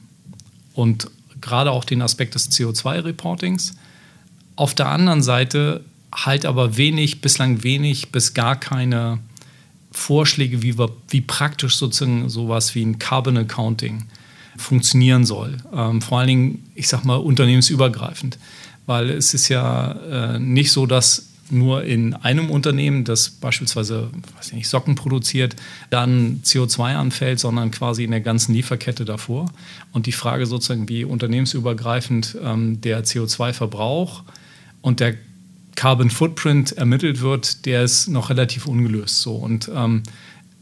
und 0.74 1.10
gerade 1.40 1.72
auch 1.72 1.84
den 1.84 2.00
Aspekt 2.00 2.36
des 2.36 2.50
CO2-Reportings. 2.52 3.74
Auf 4.54 4.74
der 4.74 4.88
anderen 4.88 5.22
Seite 5.22 5.82
halt 6.14 6.46
aber 6.46 6.76
wenig, 6.76 7.20
bislang 7.20 7.64
wenig 7.64 8.12
bis 8.12 8.34
gar 8.34 8.54
keine 8.54 9.18
Vorschläge, 9.90 10.62
wie, 10.62 10.78
wir, 10.78 10.90
wie 11.08 11.20
praktisch 11.22 11.76
sozusagen 11.76 12.28
sowas 12.28 12.74
wie 12.74 12.84
ein 12.84 12.98
Carbon 12.98 13.36
Accounting 13.36 14.04
funktionieren 14.56 15.24
soll. 15.24 15.56
Ähm, 15.74 16.00
vor 16.00 16.20
allen 16.20 16.28
Dingen, 16.28 16.70
ich 16.74 16.88
sag 16.88 17.04
mal, 17.04 17.16
unternehmensübergreifend 17.16 18.38
weil 18.86 19.10
es 19.10 19.34
ist 19.34 19.48
ja 19.48 19.92
äh, 19.92 20.38
nicht 20.38 20.72
so, 20.72 20.86
dass 20.86 21.28
nur 21.50 21.84
in 21.84 22.14
einem 22.14 22.50
Unternehmen, 22.50 23.04
das 23.04 23.28
beispielsweise 23.28 24.10
weiß 24.36 24.48
ich 24.48 24.52
nicht, 24.54 24.68
Socken 24.68 24.94
produziert, 24.94 25.54
dann 25.90 26.40
CO2 26.44 26.94
anfällt, 26.94 27.40
sondern 27.40 27.70
quasi 27.70 28.04
in 28.04 28.10
der 28.10 28.22
ganzen 28.22 28.54
Lieferkette 28.54 29.04
davor. 29.04 29.52
Und 29.92 30.06
die 30.06 30.12
Frage 30.12 30.46
sozusagen, 30.46 30.88
wie 30.88 31.04
unternehmensübergreifend 31.04 32.38
ähm, 32.42 32.80
der 32.80 33.04
CO2-Verbrauch 33.04 34.22
und 34.80 35.00
der 35.00 35.14
Carbon 35.74 36.10
Footprint 36.10 36.72
ermittelt 36.72 37.20
wird, 37.20 37.66
der 37.66 37.82
ist 37.82 38.08
noch 38.08 38.30
relativ 38.30 38.66
ungelöst. 38.66 39.20
So. 39.20 39.34
Und 39.34 39.70
ähm, 39.74 40.02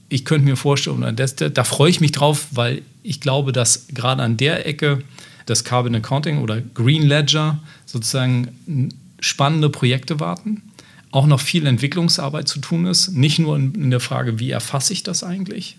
ich 0.09 0.25
könnte 0.25 0.45
mir 0.45 0.57
vorstellen, 0.57 1.15
das, 1.15 1.37
da, 1.37 1.49
da 1.49 1.63
freue 1.63 1.91
ich 1.91 2.01
mich 2.01 2.13
drauf, 2.13 2.49
weil 2.51 2.83
ich 3.03 3.21
glaube, 3.21 3.53
dass 3.53 3.87
gerade 3.89 4.23
an 4.23 4.37
der 4.37 4.67
Ecke 4.67 5.03
das 5.51 5.65
Carbon 5.65 5.95
Accounting 5.95 6.39
oder 6.39 6.61
Green 6.61 7.03
Ledger 7.03 7.59
sozusagen 7.85 8.95
spannende 9.19 9.69
Projekte 9.69 10.21
warten, 10.21 10.63
auch 11.11 11.27
noch 11.27 11.41
viel 11.41 11.67
Entwicklungsarbeit 11.67 12.49
zu 12.49 12.61
tun 12.61 12.87
ist, 12.87 13.09
nicht 13.09 13.39
nur 13.39 13.57
in 13.57 13.91
der 13.91 14.01
Frage, 14.01 14.39
wie 14.39 14.51
erfasse 14.51 14.93
ich 14.93 15.03
das 15.03 15.25
eigentlich 15.25 15.77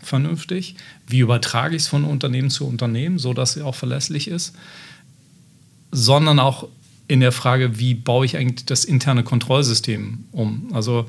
vernünftig, 0.00 0.76
wie 1.06 1.20
übertrage 1.20 1.74
ich 1.74 1.82
es 1.82 1.88
von 1.88 2.04
Unternehmen 2.04 2.50
zu 2.50 2.66
Unternehmen, 2.66 3.18
so 3.18 3.32
dass 3.32 3.56
es 3.56 3.62
auch 3.62 3.74
verlässlich 3.74 4.28
ist, 4.28 4.54
sondern 5.90 6.38
auch 6.38 6.68
in 7.08 7.20
der 7.20 7.32
Frage, 7.32 7.78
wie 7.78 7.94
baue 7.94 8.26
ich 8.26 8.36
eigentlich 8.36 8.66
das 8.66 8.84
interne 8.84 9.24
Kontrollsystem 9.24 10.24
um. 10.32 10.68
Also 10.72 11.08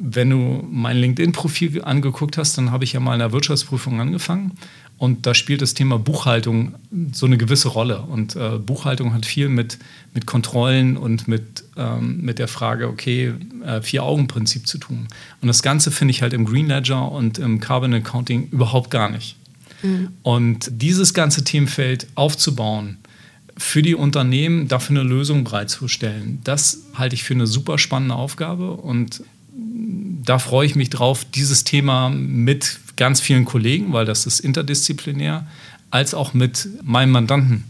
wenn 0.00 0.30
du 0.30 0.66
mein 0.70 0.96
LinkedIn-Profil 0.96 1.82
angeguckt 1.82 2.38
hast, 2.38 2.58
dann 2.58 2.70
habe 2.70 2.84
ich 2.84 2.92
ja 2.92 3.00
mal 3.00 3.14
in 3.14 3.20
der 3.20 3.32
Wirtschaftsprüfung 3.32 4.00
angefangen 4.00 4.52
und 4.98 5.26
da 5.26 5.34
spielt 5.34 5.62
das 5.62 5.74
Thema 5.74 5.96
Buchhaltung 5.98 6.74
so 7.12 7.26
eine 7.26 7.38
gewisse 7.38 7.68
Rolle. 7.68 8.00
Und 8.02 8.34
äh, 8.34 8.58
Buchhaltung 8.58 9.14
hat 9.14 9.26
viel 9.26 9.48
mit, 9.48 9.78
mit 10.12 10.26
Kontrollen 10.26 10.96
und 10.96 11.28
mit, 11.28 11.64
ähm, 11.76 12.20
mit 12.20 12.40
der 12.40 12.48
Frage, 12.48 12.88
okay, 12.88 13.32
äh, 13.64 13.80
Vier-Augen-Prinzip 13.80 14.66
zu 14.66 14.78
tun. 14.78 15.06
Und 15.40 15.46
das 15.46 15.62
Ganze 15.62 15.92
finde 15.92 16.10
ich 16.10 16.22
halt 16.22 16.32
im 16.32 16.44
Green 16.44 16.66
Ledger 16.66 17.12
und 17.12 17.38
im 17.38 17.60
Carbon 17.60 17.94
Accounting 17.94 18.48
überhaupt 18.50 18.90
gar 18.90 19.08
nicht. 19.08 19.36
Mhm. 19.82 20.08
Und 20.22 20.68
dieses 20.72 21.14
ganze 21.14 21.44
Themenfeld 21.44 22.08
aufzubauen, 22.16 22.98
für 23.56 23.82
die 23.82 23.94
Unternehmen 23.94 24.66
dafür 24.66 24.98
eine 25.00 25.08
Lösung 25.08 25.44
bereitzustellen, 25.44 26.40
das 26.42 26.82
halte 26.94 27.14
ich 27.14 27.22
für 27.22 27.34
eine 27.34 27.46
super 27.46 27.78
spannende 27.78 28.16
Aufgabe. 28.16 28.72
Und 28.72 29.22
da 30.24 30.40
freue 30.40 30.66
ich 30.66 30.74
mich 30.74 30.90
drauf, 30.90 31.24
dieses 31.24 31.62
Thema 31.62 32.10
mit 32.10 32.80
ganz 32.98 33.20
vielen 33.20 33.46
Kollegen, 33.46 33.94
weil 33.94 34.04
das 34.04 34.26
ist 34.26 34.40
interdisziplinär, 34.40 35.46
als 35.90 36.12
auch 36.12 36.34
mit 36.34 36.68
meinem 36.82 37.12
Mandanten 37.12 37.64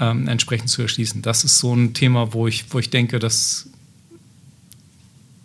ähm, 0.00 0.26
entsprechend 0.26 0.70
zu 0.70 0.82
erschließen. 0.82 1.22
Das 1.22 1.44
ist 1.44 1.58
so 1.58 1.72
ein 1.72 1.94
Thema, 1.94 2.32
wo 2.32 2.48
ich, 2.48 2.64
wo 2.70 2.80
ich 2.80 2.90
denke, 2.90 3.20
dass 3.20 3.68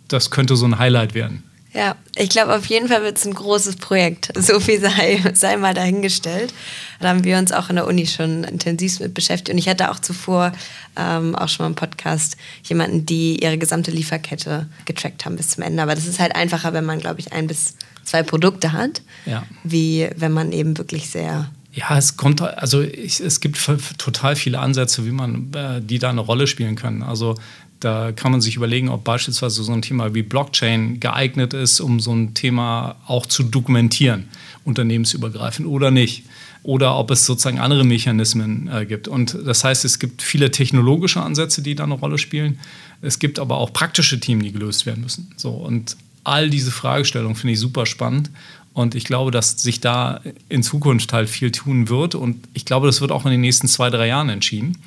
das 0.08 0.30
könnte 0.30 0.56
so 0.56 0.66
ein 0.66 0.78
Highlight 0.78 1.14
werden. 1.14 1.44
Ja, 1.74 1.96
ich 2.16 2.30
glaube, 2.30 2.56
auf 2.56 2.64
jeden 2.66 2.88
Fall 2.88 3.02
wird 3.02 3.18
es 3.18 3.26
ein 3.26 3.34
großes 3.34 3.76
Projekt. 3.76 4.32
So 4.36 4.58
viel 4.58 4.80
sei, 4.80 5.22
sei 5.34 5.56
mal 5.56 5.74
dahingestellt. 5.74 6.52
Da 7.00 7.08
haben 7.08 7.24
wir 7.24 7.38
uns 7.38 7.52
auch 7.52 7.70
in 7.70 7.76
der 7.76 7.86
Uni 7.86 8.06
schon 8.06 8.44
intensiv 8.44 9.00
mit 9.00 9.14
beschäftigt. 9.14 9.50
Und 9.50 9.58
ich 9.58 9.68
hatte 9.68 9.90
auch 9.90 9.98
zuvor 9.98 10.52
ähm, 10.96 11.34
auch 11.34 11.48
schon 11.48 11.64
mal 11.64 11.70
im 11.70 11.74
Podcast 11.74 12.36
jemanden, 12.64 13.06
die 13.06 13.42
ihre 13.42 13.58
gesamte 13.58 13.90
Lieferkette 13.90 14.66
getrackt 14.84 15.24
haben 15.24 15.36
bis 15.36 15.50
zum 15.50 15.62
Ende. 15.62 15.82
Aber 15.82 15.94
das 15.94 16.06
ist 16.06 16.18
halt 16.18 16.34
einfacher, 16.34 16.72
wenn 16.72 16.84
man, 16.84 16.98
glaube 16.98 17.20
ich, 17.20 17.32
ein 17.32 17.46
bis 17.46 17.74
zwei 18.04 18.22
Produkte 18.22 18.72
hat, 18.72 19.02
ja. 19.26 19.44
wie 19.64 20.08
wenn 20.16 20.32
man 20.32 20.52
eben 20.52 20.76
wirklich 20.78 21.10
sehr 21.10 21.50
ja, 21.78 21.96
es 21.96 22.16
kommt, 22.16 22.40
also 22.40 22.80
ich, 22.80 23.20
es 23.20 23.40
gibt 23.40 23.58
total 23.98 24.34
viele 24.34 24.58
Ansätze, 24.58 25.06
wie 25.06 25.12
man, 25.12 25.52
äh, 25.54 25.80
die 25.80 26.00
da 26.00 26.10
eine 26.10 26.22
Rolle 26.22 26.48
spielen 26.48 26.74
können. 26.74 27.04
Also 27.04 27.36
da 27.80 28.12
kann 28.12 28.32
man 28.32 28.40
sich 28.40 28.56
überlegen, 28.56 28.88
ob 28.88 29.04
beispielsweise 29.04 29.62
so 29.62 29.72
ein 29.72 29.82
Thema 29.82 30.14
wie 30.14 30.22
Blockchain 30.22 31.00
geeignet 31.00 31.54
ist, 31.54 31.80
um 31.80 32.00
so 32.00 32.12
ein 32.12 32.34
Thema 32.34 32.96
auch 33.06 33.26
zu 33.26 33.44
dokumentieren, 33.44 34.28
unternehmensübergreifend 34.64 35.68
oder 35.68 35.90
nicht. 35.90 36.24
Oder 36.64 36.96
ob 36.96 37.10
es 37.12 37.24
sozusagen 37.24 37.60
andere 37.60 37.84
Mechanismen 37.84 38.68
äh, 38.68 38.84
gibt. 38.84 39.06
Und 39.06 39.38
das 39.46 39.62
heißt, 39.62 39.84
es 39.84 40.00
gibt 40.00 40.22
viele 40.22 40.50
technologische 40.50 41.22
Ansätze, 41.22 41.62
die 41.62 41.76
da 41.76 41.84
eine 41.84 41.94
Rolle 41.94 42.18
spielen. 42.18 42.58
Es 43.00 43.20
gibt 43.20 43.38
aber 43.38 43.58
auch 43.58 43.72
praktische 43.72 44.18
Themen, 44.18 44.42
die 44.42 44.52
gelöst 44.52 44.84
werden 44.84 45.04
müssen. 45.04 45.30
So, 45.36 45.50
und 45.50 45.96
all 46.24 46.50
diese 46.50 46.72
Fragestellungen 46.72 47.36
finde 47.36 47.54
ich 47.54 47.60
super 47.60 47.86
spannend. 47.86 48.30
Und 48.74 48.94
ich 48.94 49.04
glaube, 49.04 49.30
dass 49.30 49.60
sich 49.62 49.80
da 49.80 50.20
in 50.48 50.62
Zukunft 50.62 51.12
halt 51.12 51.28
viel 51.28 51.52
tun 51.52 51.88
wird. 51.88 52.14
Und 52.14 52.46
ich 52.54 52.64
glaube, 52.64 52.86
das 52.86 53.00
wird 53.00 53.12
auch 53.12 53.24
in 53.24 53.30
den 53.30 53.40
nächsten 53.40 53.68
zwei, 53.68 53.88
drei 53.88 54.08
Jahren 54.08 54.28
entschieden. 54.28 54.78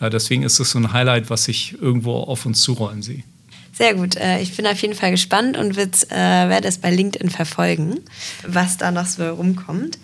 Äh, 0.00 0.10
deswegen 0.10 0.42
ist 0.42 0.58
es 0.60 0.70
so 0.70 0.78
ein 0.78 0.92
Highlight, 0.92 1.30
was 1.30 1.48
ich 1.48 1.80
irgendwo 1.80 2.14
auf 2.14 2.46
uns 2.46 2.62
zurollen 2.62 3.02
sehe. 3.02 3.22
Sehr 3.72 3.94
gut. 3.94 4.16
Äh, 4.16 4.40
ich 4.40 4.56
bin 4.56 4.66
auf 4.66 4.80
jeden 4.82 4.94
Fall 4.94 5.12
gespannt 5.12 5.56
und 5.56 5.78
äh, 5.78 5.84
werde 6.10 6.66
es 6.66 6.78
bei 6.78 6.90
LinkedIn 6.90 7.30
verfolgen, 7.30 8.00
was 8.44 8.76
da 8.76 8.90
noch 8.90 9.06
so 9.06 9.28
rumkommt. 9.28 9.98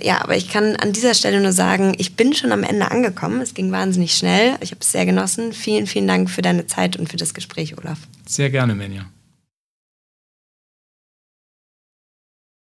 Ja, 0.00 0.22
aber 0.22 0.36
ich 0.36 0.48
kann 0.48 0.74
an 0.76 0.92
dieser 0.92 1.14
Stelle 1.14 1.40
nur 1.40 1.52
sagen, 1.52 1.94
ich 1.98 2.16
bin 2.16 2.34
schon 2.34 2.50
am 2.50 2.64
Ende 2.64 2.90
angekommen. 2.90 3.40
Es 3.40 3.54
ging 3.54 3.70
wahnsinnig 3.70 4.14
schnell. 4.14 4.56
Ich 4.60 4.72
habe 4.72 4.80
es 4.80 4.90
sehr 4.90 5.06
genossen. 5.06 5.52
Vielen, 5.52 5.86
vielen 5.86 6.08
Dank 6.08 6.30
für 6.30 6.42
deine 6.42 6.66
Zeit 6.66 6.96
und 6.96 7.08
für 7.08 7.16
das 7.16 7.32
Gespräch, 7.32 7.78
Olaf. 7.78 7.98
Sehr 8.26 8.50
gerne, 8.50 8.74
Menja. 8.74 9.06